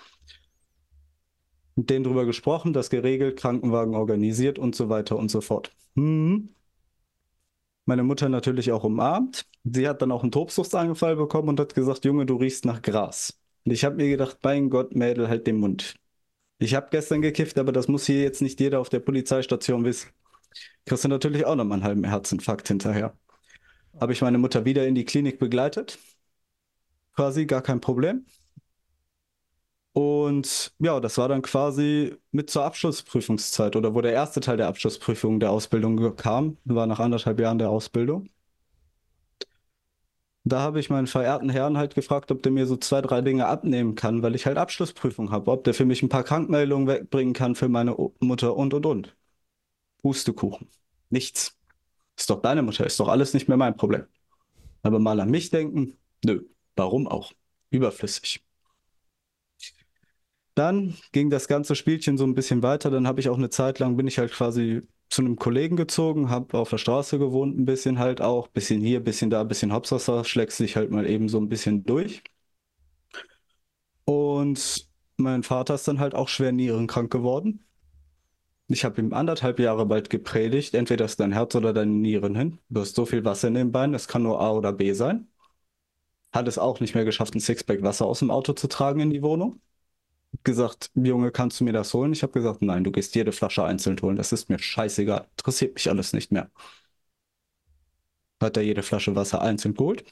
[1.76, 5.72] Mit denen drüber gesprochen, das geregelt, Krankenwagen organisiert und so weiter und so fort.
[5.96, 6.50] Hm.
[7.86, 9.46] Meine Mutter natürlich auch umarmt.
[9.64, 13.38] Sie hat dann auch einen Tobsuchtsanfall bekommen und hat gesagt, Junge, du riechst nach Gras.
[13.66, 15.96] Und ich habe mir gedacht, mein Gott, Mädel, halt den Mund.
[16.60, 20.10] Ich habe gestern gekifft, aber das muss hier jetzt nicht jeder auf der Polizeistation wissen.
[20.86, 23.18] Kriegst du natürlich auch nochmal einen halben Herzinfarkt hinterher.
[24.02, 26.00] Habe ich meine Mutter wieder in die Klinik begleitet.
[27.16, 28.26] Quasi gar kein Problem.
[29.94, 34.68] Und ja, das war dann quasi mit zur Abschlussprüfungszeit oder wo der erste Teil der
[34.68, 38.30] Abschlussprüfung der Ausbildung kam, war nach anderthalb Jahren der Ausbildung.
[40.44, 43.46] Da habe ich meinen verehrten Herrn halt gefragt, ob der mir so zwei, drei Dinge
[43.48, 47.34] abnehmen kann, weil ich halt Abschlussprüfung habe, ob der für mich ein paar Krankmeldungen wegbringen
[47.34, 49.16] kann für meine Mutter und und und.
[50.02, 50.70] Pustekuchen.
[51.10, 51.58] Nichts.
[52.18, 54.06] Ist doch deine Mutter, ist doch alles nicht mehr mein Problem.
[54.84, 56.44] Aber mal an mich denken, nö,
[56.76, 57.34] warum auch?
[57.72, 58.44] Überflüssig.
[60.56, 62.92] Dann ging das ganze Spielchen so ein bisschen weiter.
[62.92, 66.30] Dann habe ich auch eine Zeit lang, bin ich halt quasi zu einem Kollegen gezogen,
[66.30, 70.24] habe auf der Straße gewohnt, ein bisschen halt auch, bisschen hier, bisschen da, bisschen Hauptsache,
[70.26, 72.22] schlägst dich halt mal eben so ein bisschen durch.
[74.06, 77.66] Und mein Vater ist dann halt auch schwer nierenkrank geworden.
[78.72, 82.60] Ich habe ihm anderthalb Jahre bald gepredigt, entweder ist dein Herz oder deine Nieren hin.
[82.70, 85.28] Du hast so viel Wasser in den Beinen, es kann nur A oder B sein.
[86.32, 89.10] Hat es auch nicht mehr geschafft, ein Sixpack Wasser aus dem Auto zu tragen in
[89.10, 89.62] die Wohnung.
[90.44, 92.14] Gesagt, Junge, kannst du mir das holen?
[92.14, 94.16] Ich habe gesagt, nein, du gehst jede Flasche einzeln holen.
[94.16, 95.28] Das ist mir scheißegal.
[95.38, 96.52] Interessiert mich alles nicht mehr.
[98.42, 100.04] Hat er jede Flasche Wasser einzeln geholt.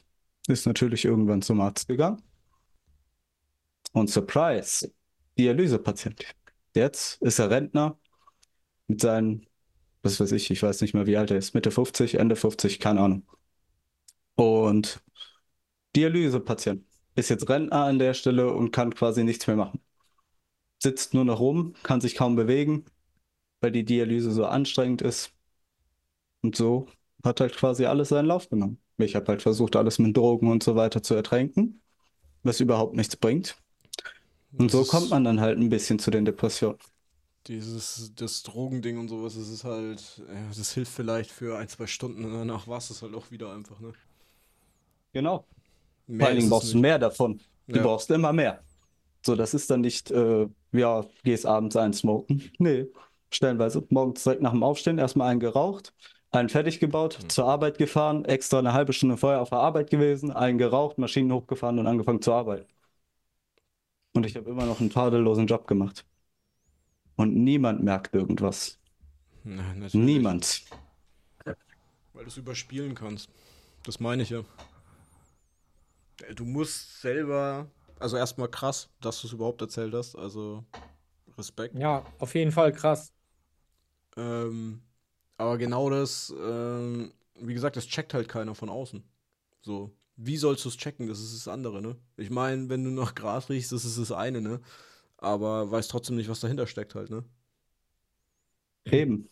[0.48, 2.22] Ist natürlich irgendwann zum Arzt gegangen.
[3.92, 4.90] Und Surprise,
[5.38, 6.24] Dialysepatient.
[6.74, 7.98] Jetzt ist er Rentner,
[8.88, 9.46] mit seinen,
[10.02, 12.80] was weiß ich, ich weiß nicht mehr, wie alt er ist, Mitte 50, Ende 50,
[12.80, 13.26] keine Ahnung.
[14.34, 15.00] Und
[15.96, 16.84] Dialysepatient
[17.16, 19.80] ist jetzt Rentner an der Stelle und kann quasi nichts mehr machen.
[20.80, 22.84] Sitzt nur noch rum, kann sich kaum bewegen,
[23.60, 25.32] weil die Dialyse so anstrengend ist.
[26.42, 26.88] Und so
[27.24, 28.80] hat halt quasi alles seinen Lauf genommen.
[28.98, 31.82] Ich habe halt versucht, alles mit Drogen und so weiter zu ertränken,
[32.44, 33.56] was überhaupt nichts bringt.
[34.52, 36.78] Und so kommt man dann halt ein bisschen zu den Depressionen
[37.46, 41.86] dieses, das Drogending und sowas, das ist halt, ja, das hilft vielleicht für ein, zwei
[41.86, 43.92] Stunden und danach war es das halt auch wieder einfach, ne?
[45.12, 45.46] Genau.
[46.06, 47.40] Mehr Vor allen Dingen brauchst du mehr davon.
[47.66, 47.82] Du ja.
[47.82, 48.62] brauchst immer mehr.
[49.24, 52.50] So, das ist dann nicht, äh, ja, gehst abends ein smoken.
[52.58, 52.86] Nee,
[53.30, 53.84] stellenweise.
[53.90, 55.94] Morgens direkt nach dem Aufstehen erstmal einen geraucht,
[56.30, 57.28] einen fertig gebaut, mhm.
[57.28, 61.32] zur Arbeit gefahren, extra eine halbe Stunde vorher auf der Arbeit gewesen, einen geraucht, Maschinen
[61.32, 62.66] hochgefahren und angefangen zu arbeiten.
[64.14, 66.04] Und ich habe immer noch einen tadellosen Job gemacht.
[67.18, 68.78] Und niemand merkt irgendwas.
[69.42, 70.64] Na, niemand.
[72.12, 73.28] Weil du es überspielen kannst.
[73.82, 74.44] Das meine ich ja.
[76.36, 80.14] Du musst selber, also erstmal krass, dass du es überhaupt erzählt hast.
[80.14, 80.64] Also
[81.36, 81.76] Respekt.
[81.76, 83.12] Ja, auf jeden Fall krass.
[84.16, 84.80] Ähm,
[85.38, 89.02] aber genau das, ähm, wie gesagt, das checkt halt keiner von außen.
[89.62, 91.08] So, wie sollst du es checken?
[91.08, 91.96] Das ist das andere, ne?
[92.16, 94.60] Ich meine, wenn du nach Gras riechst, das ist das eine, ne?
[95.18, 97.24] Aber weiß trotzdem nicht, was dahinter steckt halt, ne?
[98.84, 99.28] Eben.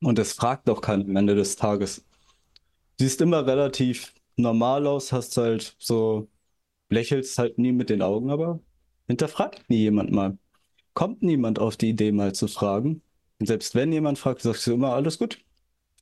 [0.00, 2.04] Und es fragt doch keiner am Ende des Tages.
[2.98, 6.28] Siehst immer relativ normal aus, hast halt so,
[6.90, 8.60] lächelst halt nie mit den Augen, aber
[9.08, 10.38] hinterfragt nie jemand mal.
[10.92, 13.02] Kommt niemand auf die Idee mal zu fragen.
[13.40, 15.38] Und selbst wenn jemand fragt, sagst du immer, alles gut.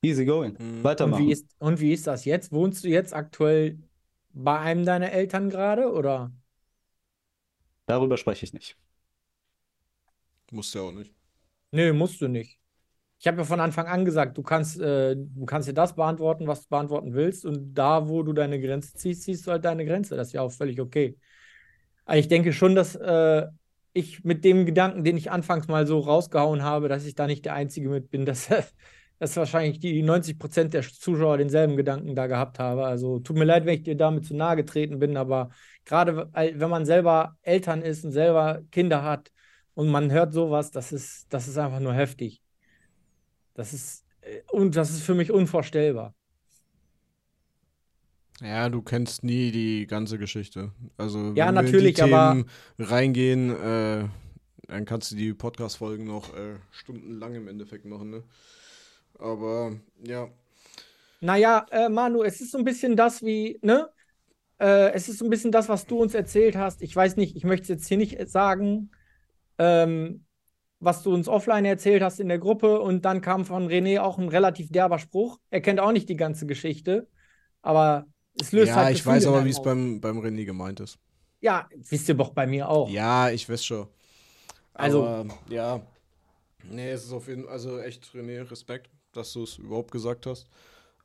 [0.03, 0.57] Easy going.
[0.59, 0.85] Mhm.
[0.85, 1.23] Weitermachen.
[1.23, 2.53] Und wie, ist, und wie ist das jetzt?
[2.53, 3.79] Wohnst du jetzt aktuell
[4.35, 6.33] bei einem deiner Eltern gerade, oder?
[7.93, 8.79] Darüber spreche ich nicht.
[10.51, 11.13] Musst du ja auch nicht.
[11.73, 12.59] Nö, musst du nicht.
[13.19, 16.47] Ich habe ja von Anfang an gesagt, du kannst, äh, du kannst dir das beantworten,
[16.47, 17.45] was du beantworten willst.
[17.45, 20.17] Und da, wo du deine Grenze ziehst, ziehst du halt deine Grenze.
[20.17, 21.19] Das ist ja auch völlig okay.
[22.07, 23.47] Aber ich denke schon, dass äh,
[23.93, 27.45] ich mit dem Gedanken, den ich anfangs mal so rausgehauen habe, dass ich da nicht
[27.45, 28.49] der Einzige mit bin, dass,
[29.19, 32.87] dass wahrscheinlich die 90 Prozent der Zuschauer denselben Gedanken da gehabt habe.
[32.87, 35.51] Also tut mir leid, wenn ich dir damit zu nahe getreten bin, aber
[35.85, 39.33] gerade wenn man selber Eltern ist und selber Kinder hat
[39.75, 42.41] und man hört sowas, das ist, das ist einfach nur heftig.
[43.55, 46.15] Das ist äh, und das ist für mich unvorstellbar.
[48.41, 50.73] Ja, du kennst nie die ganze Geschichte.
[50.97, 54.09] Also, Ja, wenn natürlich, wir in die aber- Themen reingehen, äh,
[54.69, 58.23] dann kannst du die Podcast-Folgen noch äh, stundenlang im Endeffekt machen, ne?
[59.19, 60.29] Aber, ja.
[61.21, 63.89] Naja, äh, Manu, es ist so ein bisschen das wie, ne?
[64.63, 66.83] Äh, es ist so ein bisschen das, was du uns erzählt hast.
[66.83, 68.92] Ich weiß nicht, ich möchte es jetzt hier nicht sagen,
[69.58, 70.25] ähm,
[70.79, 72.81] was du uns offline erzählt hast in der Gruppe.
[72.81, 75.40] Und dann kam von René auch ein relativ derber Spruch.
[75.50, 77.08] Er kennt auch nicht die ganze Geschichte,
[77.60, 78.06] aber
[78.40, 80.96] es löst Ja, halt ich Gefühle weiß aber, wie es beim, beim René gemeint ist.
[81.40, 82.88] Ja, wisst ihr doch bei mir auch.
[82.88, 83.88] Ja, ich weiß schon.
[84.75, 85.81] Also- Aber, ja.
[86.71, 90.27] Nee, es ist auf jeden Fall, also echt, René, Respekt, dass du es überhaupt gesagt
[90.27, 90.46] hast.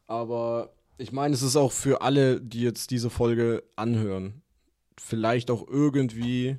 [0.05, 4.41] Aber ich meine, es ist auch für alle, die jetzt diese Folge anhören,
[5.00, 6.58] vielleicht auch irgendwie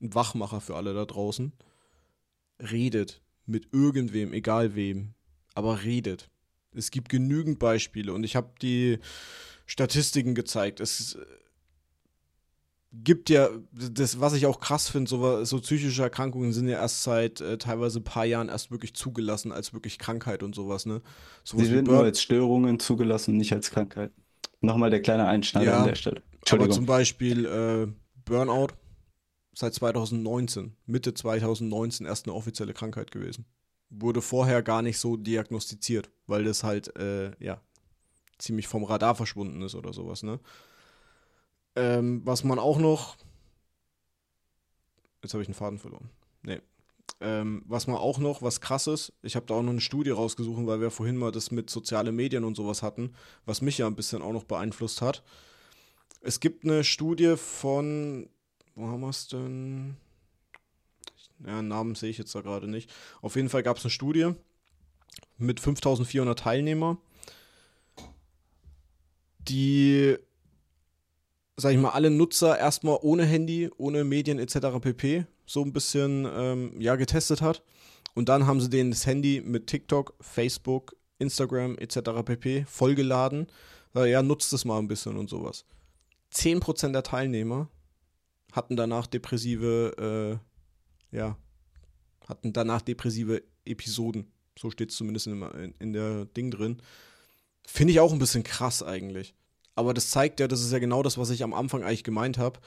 [0.00, 1.52] ein Wachmacher für alle da draußen.
[2.58, 5.14] Redet mit irgendwem, egal wem,
[5.54, 6.30] aber redet.
[6.74, 8.98] Es gibt genügend Beispiele und ich habe die
[9.66, 10.80] Statistiken gezeigt.
[10.80, 11.18] Es
[12.92, 17.02] gibt ja, das, was ich auch krass finde, so, so psychische Erkrankungen sind ja erst
[17.02, 21.00] seit äh, teilweise ein paar Jahren erst wirklich zugelassen als wirklich Krankheit und sowas, ne?
[21.44, 24.12] Sie Sowas wie sind nur als Störungen zugelassen, nicht als Krankheit.
[24.60, 26.16] Nochmal der kleine Einschneider Ja, an der Stelle.
[26.16, 26.74] aber Entschuldigung.
[26.74, 27.86] zum Beispiel äh,
[28.24, 28.68] Burnout
[29.54, 33.46] seit 2019, Mitte 2019 erst eine offizielle Krankheit gewesen.
[33.90, 37.60] Wurde vorher gar nicht so diagnostiziert, weil das halt, äh, ja,
[38.38, 40.40] ziemlich vom Radar verschwunden ist oder sowas, ne?
[41.76, 43.16] Ähm, was man auch noch.
[45.22, 46.10] Jetzt habe ich einen Faden verloren.
[46.42, 46.60] Nee.
[47.20, 50.10] Ähm, was man auch noch, was krass ist, ich habe da auch noch eine Studie
[50.10, 53.14] rausgesucht, weil wir vorhin mal das mit sozialen Medien und sowas hatten,
[53.44, 55.22] was mich ja ein bisschen auch noch beeinflusst hat.
[56.20, 58.28] Es gibt eine Studie von,
[58.74, 59.96] wo haben wir es denn?
[61.46, 62.92] Ja, Namen sehe ich jetzt da gerade nicht.
[63.20, 64.32] Auf jeden Fall gab es eine Studie
[65.38, 66.98] mit 5400 Teilnehmer,
[69.48, 70.16] die,
[71.56, 74.78] sag ich mal, alle Nutzer erstmal ohne Handy, ohne Medien etc.
[74.80, 75.26] pp.
[75.46, 77.62] so ein bisschen ähm, ja, getestet hat.
[78.14, 82.22] Und dann haben sie denen das Handy mit TikTok, Facebook, Instagram etc.
[82.24, 82.64] pp.
[82.66, 83.46] vollgeladen.
[83.94, 85.64] Äh, ja, nutzt es mal ein bisschen und sowas.
[86.34, 87.68] 10% der Teilnehmer
[88.52, 90.40] hatten danach depressive,
[91.12, 91.36] äh, ja,
[92.26, 94.30] hatten danach depressive Episoden.
[94.58, 96.82] So steht es zumindest in, in, in der Ding drin.
[97.66, 99.34] Finde ich auch ein bisschen krass eigentlich.
[99.74, 102.38] Aber das zeigt ja, das ist ja genau das, was ich am Anfang eigentlich gemeint
[102.38, 102.60] habe.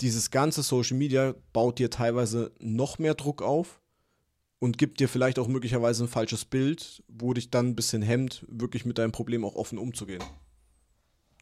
[0.00, 3.80] Dieses ganze Social Media baut dir teilweise noch mehr Druck auf
[4.58, 8.44] und gibt dir vielleicht auch möglicherweise ein falsches Bild, wo dich dann ein bisschen hemmt,
[8.48, 10.22] wirklich mit deinem Problem auch offen umzugehen.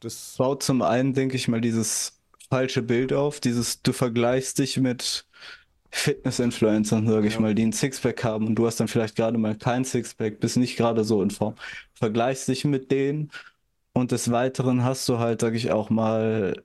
[0.01, 2.21] Das baut zum einen, denke ich mal, dieses
[2.51, 5.27] falsche Bild auf, dieses, du vergleichst dich mit
[5.91, 7.41] Fitness-Influencern, sage ich Ja.
[7.41, 10.57] mal, die ein Sixpack haben und du hast dann vielleicht gerade mal kein Sixpack, bist
[10.59, 11.55] nicht gerade so in Form.
[11.95, 13.31] Vergleichst dich mit denen
[13.97, 16.63] und des Weiteren hast du halt, sage ich auch mal,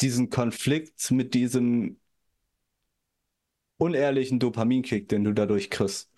[0.00, 1.98] diesen Konflikt mit diesem
[3.78, 6.10] unehrlichen Dopaminkick, den du dadurch kriegst.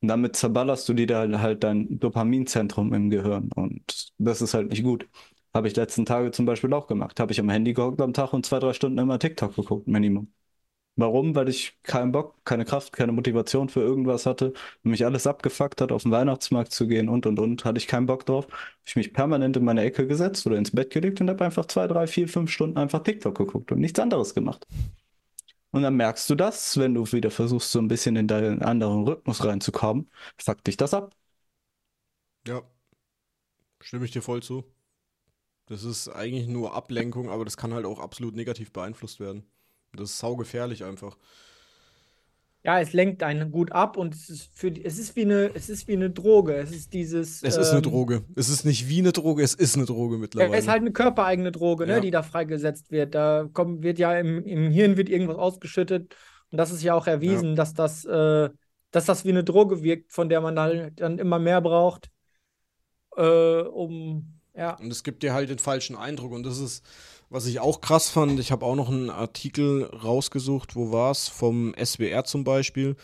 [0.00, 4.70] Und damit zerballerst du dir da halt dein Dopaminzentrum im Gehirn und das ist halt
[4.70, 5.08] nicht gut.
[5.54, 7.20] Habe ich letzten Tage zum Beispiel auch gemacht.
[7.20, 10.32] Habe ich am Handy gehockt am Tag und zwei, drei Stunden immer TikTok geguckt, Minimum.
[10.96, 11.34] Warum?
[11.34, 14.52] Weil ich keinen Bock, keine Kraft, keine Motivation für irgendwas hatte,
[14.84, 18.06] mich alles abgefuckt hat, auf den Weihnachtsmarkt zu gehen und und und, hatte ich keinen
[18.06, 18.46] Bock drauf.
[18.46, 21.66] Habe ich mich permanent in meine Ecke gesetzt oder ins Bett gelegt und habe einfach
[21.66, 24.66] zwei, drei, vier, fünf Stunden einfach TikTok geguckt und nichts anderes gemacht.
[25.72, 29.04] Und dann merkst du das, wenn du wieder versuchst, so ein bisschen in deinen anderen
[29.08, 31.14] Rhythmus reinzukommen, fuckt dich das ab.
[32.46, 32.62] Ja,
[33.80, 34.64] stimme ich dir voll zu.
[35.66, 39.44] Das ist eigentlich nur Ablenkung, aber das kann halt auch absolut negativ beeinflusst werden.
[39.96, 41.16] Das ist saugefährlich einfach.
[42.66, 45.68] Ja, es lenkt einen gut ab und es ist für es ist wie eine, es
[45.68, 46.54] ist wie eine Droge.
[46.54, 47.42] Es ist dieses.
[47.42, 48.24] Es ist eine ähm, Droge.
[48.36, 50.54] Es ist nicht wie eine Droge, es ist eine Droge Ja, mittlerweile.
[50.56, 52.00] es ist halt eine körpereigene Droge, ne, Ja.
[52.00, 53.14] die da freigesetzt wird.
[53.14, 56.16] Da kommt, wird ja im, im Hirn wird irgendwas ausgeschüttet
[56.50, 58.48] und das ist ja auch erwiesen, dass das, äh,
[58.92, 62.08] dass das wie eine Droge wirkt, von der man dann, dann immer mehr braucht,
[63.16, 64.78] äh, um ja.
[64.78, 66.32] Und es gibt dir halt den falschen Eindruck.
[66.32, 66.84] Und das ist,
[67.30, 71.28] was ich auch krass fand, ich habe auch noch einen Artikel rausgesucht, wo war es?
[71.28, 72.96] Vom SWR zum Beispiel.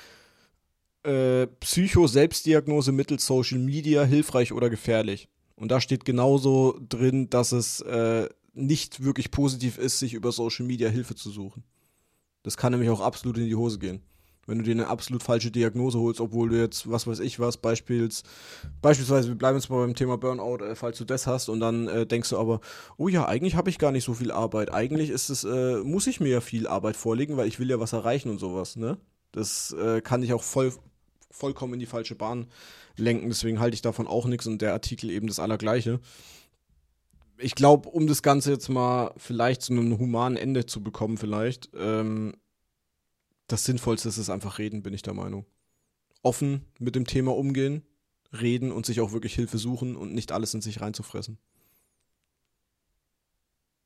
[1.03, 5.29] Äh, Psycho-Selbstdiagnose mittels Social Media, hilfreich oder gefährlich.
[5.57, 10.66] Und da steht genauso drin, dass es äh, nicht wirklich positiv ist, sich über Social
[10.66, 11.64] Media Hilfe zu suchen.
[12.43, 14.03] Das kann nämlich auch absolut in die Hose gehen.
[14.47, 17.59] Wenn du dir eine absolut falsche Diagnose holst, obwohl du jetzt, was weiß ich was,
[17.59, 18.22] Beispiels,
[18.82, 21.88] beispielsweise, wir bleiben jetzt mal beim Thema Burnout, äh, falls du das hast und dann
[21.88, 22.61] äh, denkst du aber,
[22.97, 24.72] oh ja, eigentlich habe ich gar nicht so viel Arbeit.
[24.72, 27.78] Eigentlich ist es, äh, muss ich mir ja viel Arbeit vorlegen, weil ich will ja
[27.78, 28.99] was erreichen und sowas, ne?
[29.32, 30.72] Das äh, kann dich auch voll
[31.30, 32.47] vollkommen in die falsche Bahn
[32.97, 33.28] lenken.
[33.28, 36.01] Deswegen halte ich davon auch nichts und der Artikel eben das Allergleiche.
[37.38, 41.70] Ich glaube, um das Ganze jetzt mal vielleicht zu einem humanen Ende zu bekommen, vielleicht,
[41.78, 42.34] ähm,
[43.53, 45.46] das Sinnvollste ist es einfach reden, bin ich der Meinung.
[46.22, 47.82] Offen mit dem Thema umgehen,
[48.32, 51.38] reden und sich auch wirklich Hilfe suchen und nicht alles in sich reinzufressen.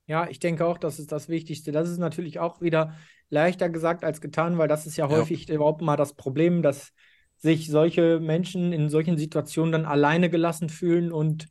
[0.06, 1.72] Ja, ich denke auch, das ist das Wichtigste.
[1.72, 2.94] Das ist natürlich auch wieder
[3.30, 5.16] leichter gesagt als getan, weil das ist ja, ja.
[5.16, 6.92] häufig überhaupt mal das Problem, dass
[7.36, 11.48] sich solche Menschen in solchen Situationen dann alleine gelassen fühlen und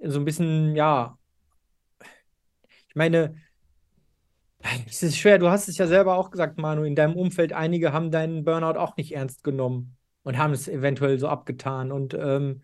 [0.00, 1.18] so ein bisschen, ja,
[2.88, 3.34] ich meine,
[4.86, 7.92] es ist schwer, du hast es ja selber auch gesagt, Manu, in deinem Umfeld, einige
[7.92, 12.62] haben deinen Burnout auch nicht ernst genommen und haben es eventuell so abgetan und ähm,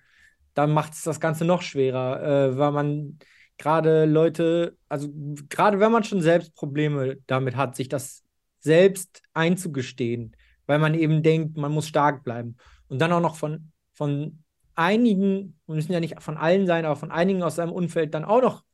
[0.55, 3.19] dann macht es das Ganze noch schwerer, äh, weil man
[3.59, 5.09] gerade Leute, also
[5.49, 8.23] gerade wenn man schon selbst Probleme damit hat, sich das
[8.61, 10.37] selbst einzugestehen,
[10.67, 12.57] weil man eben denkt, man muss stark bleiben.
[12.89, 14.43] Und dann auch noch von, von
[14.75, 18.41] einigen, müssen ja nicht von allen sein, aber von einigen aus seinem Umfeld dann auch
[18.41, 18.65] noch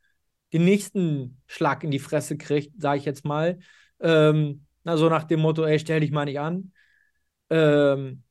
[0.53, 3.59] den nächsten Schlag in die Fresse kriegt, sage ich jetzt mal.
[4.01, 6.72] Ähm, na, so nach dem Motto, ey, stell dich mal nicht an.
[7.51, 8.22] Ähm,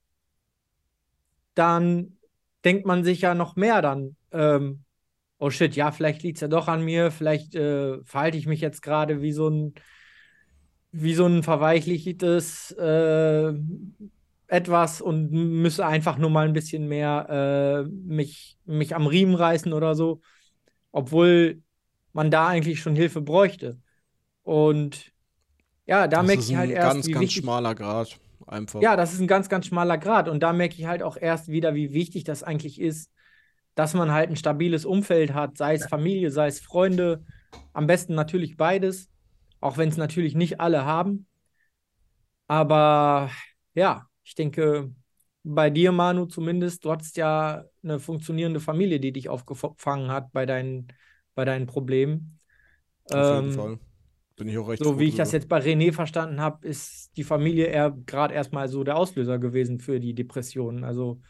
[1.53, 2.17] dann
[2.63, 4.83] denkt man sich ja noch mehr dann, ähm,
[5.39, 8.61] oh shit, ja, vielleicht liegt es ja doch an mir, vielleicht äh, verhalte ich mich
[8.61, 9.73] jetzt gerade wie so ein,
[10.91, 13.53] wie so ein verweichlichtes äh,
[14.47, 19.73] etwas und müsse einfach nur mal ein bisschen mehr äh, mich, mich am Riemen reißen
[19.73, 20.21] oder so,
[20.91, 21.61] obwohl
[22.19, 23.79] man da eigentlich schon Hilfe bräuchte.
[24.43, 25.13] Und
[25.85, 26.97] ja, da merke ich halt erst.
[26.97, 28.19] Das ist ein ganz, ganz schmaler Grad.
[28.45, 28.81] Einfach.
[28.81, 30.27] Ja, das ist ein ganz, ganz schmaler Grad.
[30.27, 33.09] Und da merke ich halt auch erst wieder, wie wichtig das eigentlich ist,
[33.73, 37.23] dass man halt ein stabiles Umfeld hat, sei es Familie, sei es Freunde,
[37.71, 39.09] am besten natürlich beides,
[39.61, 41.25] auch wenn es natürlich nicht alle haben.
[42.47, 43.31] Aber
[43.75, 44.93] ja, ich denke,
[45.43, 50.45] bei dir, Manu, zumindest, du hattest ja eine funktionierende Familie, die dich aufgefangen hat bei
[50.45, 50.89] deinen,
[51.39, 52.37] bei deinen Problemen.
[53.05, 53.79] Auf jeden ähm, Fall.
[54.35, 57.23] Bin ich auch recht So wie ich das jetzt bei René verstanden habe, ist die
[57.23, 60.83] Familie eher gerade erstmal so der Auslöser gewesen für die Depressionen.
[60.83, 61.21] Also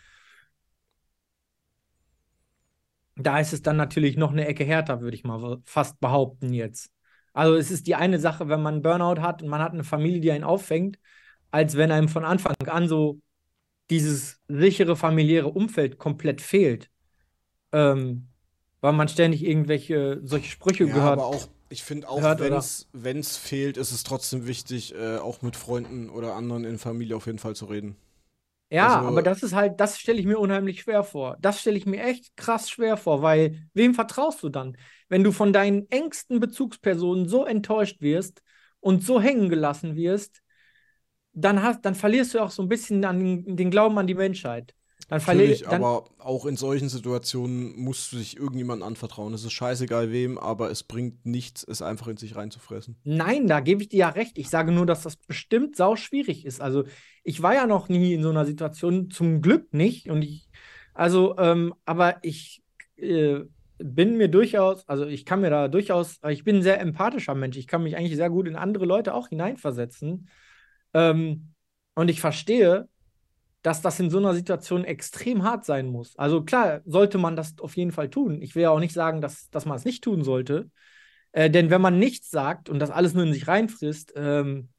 [3.18, 6.92] da ist es dann natürlich noch eine Ecke härter, würde ich mal fast behaupten jetzt.
[7.32, 10.22] Also es ist die eine Sache, wenn man Burnout hat und man hat eine Familie,
[10.22, 10.98] die einen auffängt,
[11.52, 13.22] als wenn einem von Anfang an so
[13.92, 16.90] dieses sichere familiäre Umfeld komplett fehlt.
[17.72, 18.30] Ähm,
[18.82, 21.14] weil man ständig irgendwelche solche Sprüche ja, gehört.
[21.14, 25.56] Aber auch, ich finde auch, wenn es fehlt, ist es trotzdem wichtig, äh, auch mit
[25.56, 27.96] Freunden oder anderen in Familie auf jeden Fall zu reden.
[28.72, 31.38] Ja, also, aber das ist halt, das stelle ich mir unheimlich schwer vor.
[31.42, 34.78] Das stelle ich mir echt krass schwer vor, weil wem vertraust du dann?
[35.08, 38.44] Wenn du von deinen engsten Bezugspersonen so enttäuscht wirst
[38.80, 40.42] und so hängen gelassen wirst,
[41.34, 44.16] dann, hast, dann verlierst du auch so ein bisschen an den, den Glauben an die
[44.16, 44.76] Menschheit.
[45.10, 49.34] Dann Natürlich, dann, aber auch in solchen Situationen musst du dich irgendjemandem anvertrauen.
[49.34, 52.96] Es ist scheißegal wem, aber es bringt nichts, es einfach in sich reinzufressen.
[53.04, 54.38] Nein, da gebe ich dir ja recht.
[54.38, 56.62] Ich sage nur, dass das bestimmt sau schwierig ist.
[56.62, 56.84] Also
[57.24, 60.12] ich war ja noch nie in so einer Situation, zum Glück nicht.
[60.12, 60.48] Und ich,
[60.94, 62.62] also, ähm, aber ich
[62.98, 63.40] äh,
[63.80, 67.58] bin mir durchaus, also ich kann mir da durchaus, ich bin ein sehr empathischer Mensch.
[67.58, 70.30] Ich kann mich eigentlich sehr gut in andere Leute auch hineinversetzen.
[70.94, 71.54] Ähm,
[71.96, 72.88] und ich verstehe,
[73.62, 76.18] dass das in so einer Situation extrem hart sein muss.
[76.18, 78.42] Also klar, sollte man das auf jeden Fall tun.
[78.42, 80.70] Ich will ja auch nicht sagen, dass, dass man es nicht tun sollte.
[81.32, 84.70] Äh, denn wenn man nichts sagt und das alles nur in sich reinfrisst, ähm,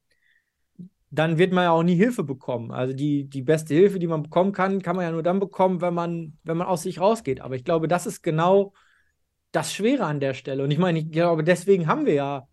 [1.10, 2.70] dann wird man ja auch nie Hilfe bekommen.
[2.70, 5.80] Also die, die beste Hilfe, die man bekommen kann, kann man ja nur dann bekommen,
[5.80, 7.40] wenn man, wenn man aus sich rausgeht.
[7.40, 8.72] Aber ich glaube, das ist genau
[9.50, 10.62] das Schwere an der Stelle.
[10.62, 12.48] Und ich meine, ich glaube, deswegen haben wir ja,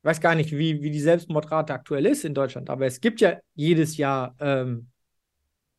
[0.00, 3.20] ich weiß gar nicht, wie, wie die Selbstmordrate aktuell ist in Deutschland, aber es gibt
[3.20, 4.88] ja jedes Jahr ähm,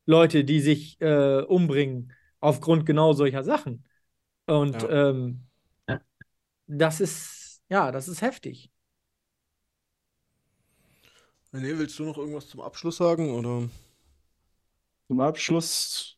[0.05, 3.85] Leute, die sich äh, umbringen aufgrund genau solcher Sachen.
[4.45, 5.09] Und ja.
[5.09, 5.41] Ähm,
[6.67, 8.71] das ist, ja, das ist heftig.
[11.53, 13.31] René, willst du noch irgendwas zum Abschluss sagen?
[13.31, 13.69] Oder?
[15.07, 16.17] Zum Abschluss,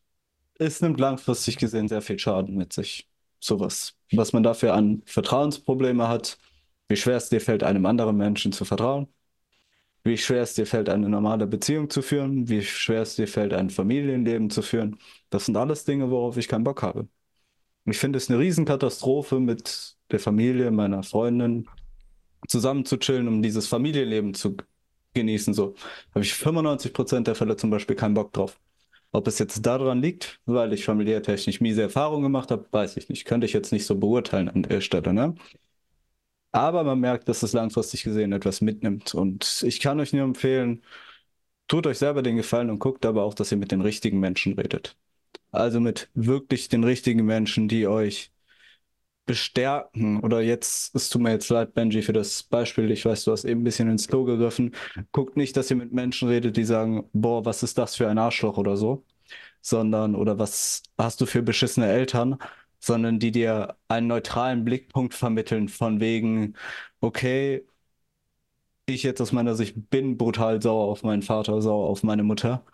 [0.56, 3.10] es nimmt langfristig gesehen sehr viel Schaden mit sich.
[3.40, 3.96] Sowas.
[4.12, 6.38] Was man dafür an Vertrauensprobleme hat,
[6.88, 9.08] wie schwer es dir fällt, einem anderen Menschen zu vertrauen
[10.08, 13.54] wie schwer es dir fällt, eine normale Beziehung zu führen, wie schwer es dir fällt,
[13.54, 14.98] ein Familienleben zu führen.
[15.30, 17.08] Das sind alles Dinge, worauf ich keinen Bock habe.
[17.86, 21.68] Ich finde es eine Riesenkatastrophe, mit der Familie meiner Freundin
[22.48, 24.58] zusammen zu chillen, um dieses Familienleben zu
[25.14, 25.54] genießen.
[25.54, 25.76] So
[26.14, 28.60] habe ich 95 Prozent der Fälle zum Beispiel keinen Bock drauf.
[29.12, 33.26] Ob es jetzt daran liegt, weil ich familiärtechnisch miese Erfahrungen gemacht habe, weiß ich nicht.
[33.26, 35.14] Könnte ich jetzt nicht so beurteilen an der Stelle.
[35.14, 35.36] Ne?
[36.52, 39.14] Aber man merkt, dass es langfristig gesehen etwas mitnimmt.
[39.14, 40.84] Und ich kann euch nur empfehlen,
[41.68, 44.54] tut euch selber den Gefallen und guckt aber auch, dass ihr mit den richtigen Menschen
[44.54, 44.98] redet.
[45.52, 48.32] Also mit wirklich den richtigen Menschen, die euch
[49.26, 50.22] bestärken.
[50.22, 52.90] Oder jetzt, es tut mir jetzt leid, Benji, für das Beispiel.
[52.92, 54.74] Ich weiß, du hast eben ein bisschen ins Klo gegriffen.
[55.12, 58.18] Guckt nicht, dass ihr mit Menschen redet, die sagen, boah, was ist das für ein
[58.18, 59.06] Arschloch oder so,
[59.62, 62.38] sondern, oder was hast du für beschissene Eltern,
[62.80, 66.56] sondern die dir einen neutralen Blickpunkt vermitteln von wegen,
[67.02, 67.66] okay,
[68.86, 72.66] ich jetzt aus meiner Sicht bin brutal sauer auf meinen Vater, sauer auf meine Mutter.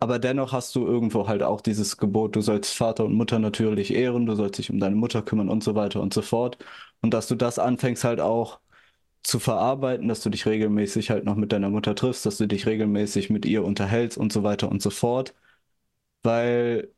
[0.00, 3.94] Aber dennoch hast du irgendwo halt auch dieses Gebot, du sollst Vater und Mutter natürlich
[3.94, 6.58] ehren, du sollst dich um deine Mutter kümmern und so weiter und so fort.
[7.02, 8.60] Und dass du das anfängst halt auch
[9.24, 12.66] zu verarbeiten, dass du dich regelmäßig halt noch mit deiner Mutter triffst, dass du dich
[12.66, 15.34] regelmäßig mit ihr unterhältst und so weiter und so fort.
[16.22, 16.92] Weil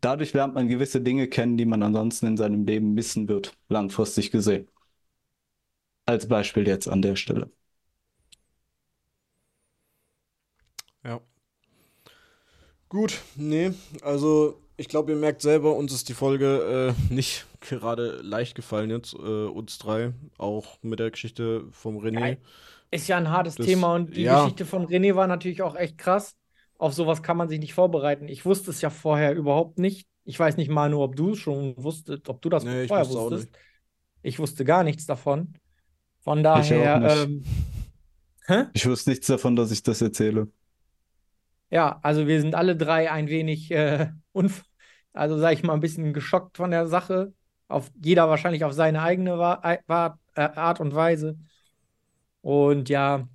[0.00, 4.30] dadurch lernt man gewisse Dinge kennen, die man ansonsten in seinem Leben missen wird, langfristig
[4.30, 4.68] gesehen.
[6.04, 7.48] Als Beispiel jetzt an der Stelle.
[11.04, 11.20] Ja.
[12.88, 13.72] Gut, nee,
[14.02, 18.90] also ich glaube, ihr merkt selber, uns ist die Folge äh, nicht gerade leicht gefallen
[18.90, 19.16] jetzt, äh,
[19.46, 22.30] uns drei, auch mit der Geschichte vom René.
[22.30, 22.36] Ja,
[22.92, 24.42] ist ja ein hartes Das- Thema und die ja.
[24.44, 26.36] Geschichte von René war natürlich auch echt krass.
[26.78, 28.28] Auf sowas kann man sich nicht vorbereiten.
[28.28, 30.06] Ich wusste es ja vorher überhaupt nicht.
[30.24, 32.88] Ich weiß nicht mal nur, ob du es schon wusstest, ob du das Nee, ich
[32.88, 33.56] vorher wusste auch wusstest.
[34.22, 35.54] Ich wusste gar nichts davon.
[36.20, 37.16] Von auch daher, nicht.
[37.16, 37.44] ähm,
[38.46, 38.64] hä?
[38.74, 40.48] Ich wusste nichts davon, dass ich das erzähle.
[41.70, 44.64] Ja, also wir sind alle drei ein wenig, äh, unf
[45.12, 47.32] also sag ich mal, ein bisschen geschockt von der Sache.
[47.68, 51.38] Auf jeder wahrscheinlich auf seine eigene Wa Wa äh, Art und Weise.
[52.42, 53.28] Und ja,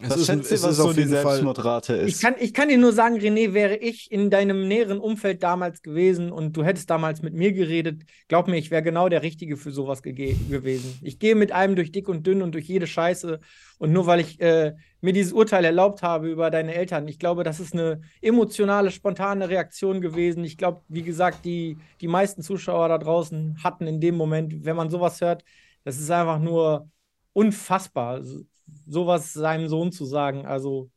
[0.00, 1.08] Es Was ist, schätzt ihr, was ist so die Fall.
[1.08, 2.14] Selbstmordrate ist?
[2.14, 5.82] ich kann, ich kann dir nur sagen, René, wäre ich in deinem näheren Umfeld damals
[5.82, 9.56] gewesen und du hättest damals mit mir geredet, glaub mir, ich wäre genau der Richtige
[9.56, 10.98] für sowas gewesen.
[11.02, 13.40] Ich gehe mit einem durch dick und dünn und durch jede Scheiße.
[13.78, 17.42] Und nur weil ich äh, mir dieses Urteil erlaubt habe über deine Eltern, ich glaube,
[17.42, 20.44] das ist eine emotionale, spontane Reaktion gewesen.
[20.44, 24.76] Ich glaube, wie gesagt, die, die meisten Zuschauer da draußen hatten in dem Moment, wenn
[24.76, 25.42] man sowas hört,
[25.82, 26.88] das ist einfach nur
[27.32, 28.42] unfassbar, so-
[28.86, 30.46] sowas seinem Sohn zu sagen.
[30.46, 30.90] Also,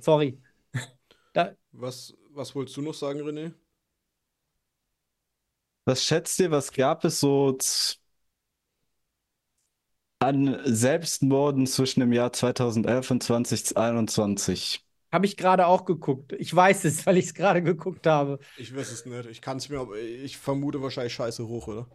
[0.00, 0.40] sorry.
[1.34, 3.52] Da, Was, was wolltest du noch sagen, René?
[5.84, 7.56] Was schätzt ihr, was gab es so
[10.18, 14.84] an Selbstmorden zwischen dem Jahr 2011 und 2021?
[15.12, 16.32] habe ich gerade auch geguckt.
[16.32, 18.38] Ich weiß es, weil ich es gerade geguckt habe.
[18.54, 19.26] Ich weiß es nicht.
[19.30, 21.88] Ich kann es mir, aber ich vermute wahrscheinlich scheiße hoch, oder?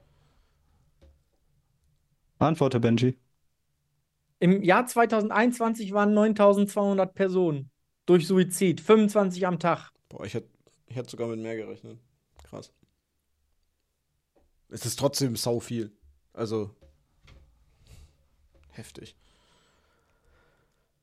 [2.40, 3.18] Antworte, Benji.
[4.42, 7.70] Im Jahr 2021 waren 9200 Personen
[8.08, 9.92] durch Suizid, 25 am Tag.
[10.10, 10.50] Boah, ich hätte
[10.88, 12.00] ich hätt sogar mit mehr gerechnet.
[12.44, 12.74] Krass.
[14.70, 15.92] Es ist trotzdem sau viel.
[16.34, 16.72] Also.
[18.72, 19.16] Heftig.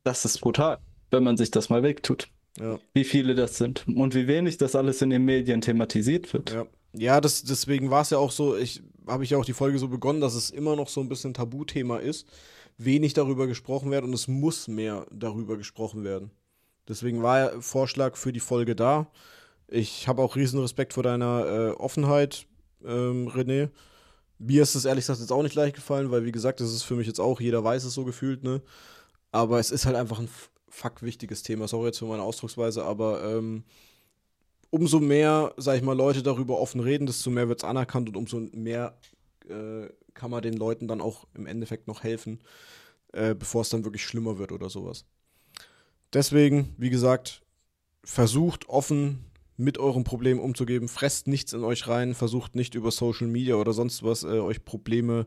[0.02, 0.78] Das ist brutal,
[1.12, 2.28] wenn man sich das mal wegtut.
[2.58, 2.80] Ja.
[2.92, 6.50] Wie viele das sind und wie wenig das alles in den Medien thematisiert wird.
[6.50, 9.52] Ja, ja das, deswegen war es ja auch so, ich habe ich ja auch die
[9.52, 12.26] Folge so begonnen, dass es immer noch so ein bisschen Tabuthema ist,
[12.76, 16.30] wenig darüber gesprochen wird und es muss mehr darüber gesprochen werden.
[16.88, 19.10] Deswegen war Vorschlag für die Folge da.
[19.66, 22.46] Ich habe auch riesen Respekt vor deiner äh, Offenheit,
[22.84, 23.68] ähm, René.
[24.38, 26.84] Mir ist es ehrlich gesagt jetzt auch nicht leicht gefallen, weil wie gesagt, das ist
[26.84, 28.62] für mich jetzt auch, jeder weiß es so gefühlt, ne?
[29.32, 30.30] Aber es ist halt einfach ein
[30.68, 31.68] fuck wichtiges Thema.
[31.68, 33.64] Sorry jetzt für meine Ausdrucksweise, aber ähm,
[34.70, 38.16] umso mehr, sag ich mal, Leute darüber offen reden, desto mehr wird es anerkannt und
[38.16, 38.98] umso mehr
[39.48, 42.40] äh, kann man den Leuten dann auch im Endeffekt noch helfen,
[43.12, 45.04] äh, bevor es dann wirklich schlimmer wird oder sowas.
[46.12, 47.42] Deswegen, wie gesagt,
[48.04, 49.24] versucht offen
[49.56, 53.72] mit eurem Problem umzugeben, fresst nichts in euch rein, versucht nicht über Social Media oder
[53.72, 55.26] sonst was äh, euch Probleme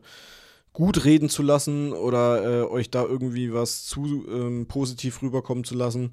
[0.72, 5.74] gut reden zu lassen oder äh, euch da irgendwie was zu ähm, positiv rüberkommen zu
[5.74, 6.12] lassen.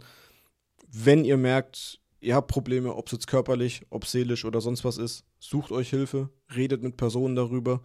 [0.92, 4.97] Wenn ihr merkt, ihr habt Probleme, ob es jetzt körperlich, ob seelisch oder sonst was
[4.97, 7.82] ist, sucht euch Hilfe, redet mit Personen darüber.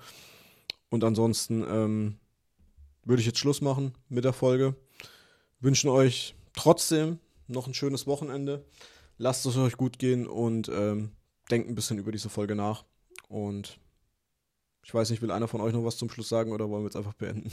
[0.91, 2.17] Und ansonsten ähm,
[3.05, 4.77] würde ich jetzt Schluss machen mit der Folge.
[5.61, 7.19] Wünschen euch trotzdem
[7.49, 8.65] noch ein schönes Wochenende.
[9.19, 11.13] Lasst es euch gut gehen und ähm,
[11.51, 12.85] denkt ein bisschen über diese Folge nach.
[13.29, 13.79] Und
[14.85, 16.89] ich weiß nicht, will einer von euch noch was zum Schluss sagen oder wollen wir
[16.89, 17.51] jetzt einfach beenden?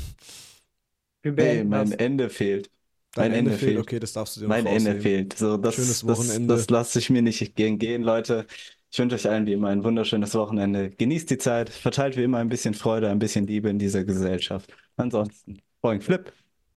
[1.22, 1.92] Wir Hey, beenden mein.
[1.92, 2.70] Ende fehlt.
[3.14, 5.38] Dein Mein Ende Ende fehlt, okay, das darfst du dir Mein Ende fehlt.
[5.38, 6.54] So, das, Schönes das, Wochenende.
[6.54, 8.46] das lasse ich mir nicht gehen, gehen, Leute.
[8.90, 10.90] Ich wünsche euch allen wie immer ein wunderschönes Wochenende.
[10.90, 14.74] Genießt die Zeit, verteilt wie immer ein bisschen Freude, ein bisschen Liebe in dieser Gesellschaft.
[14.96, 16.32] Ansonsten, Boing Flip.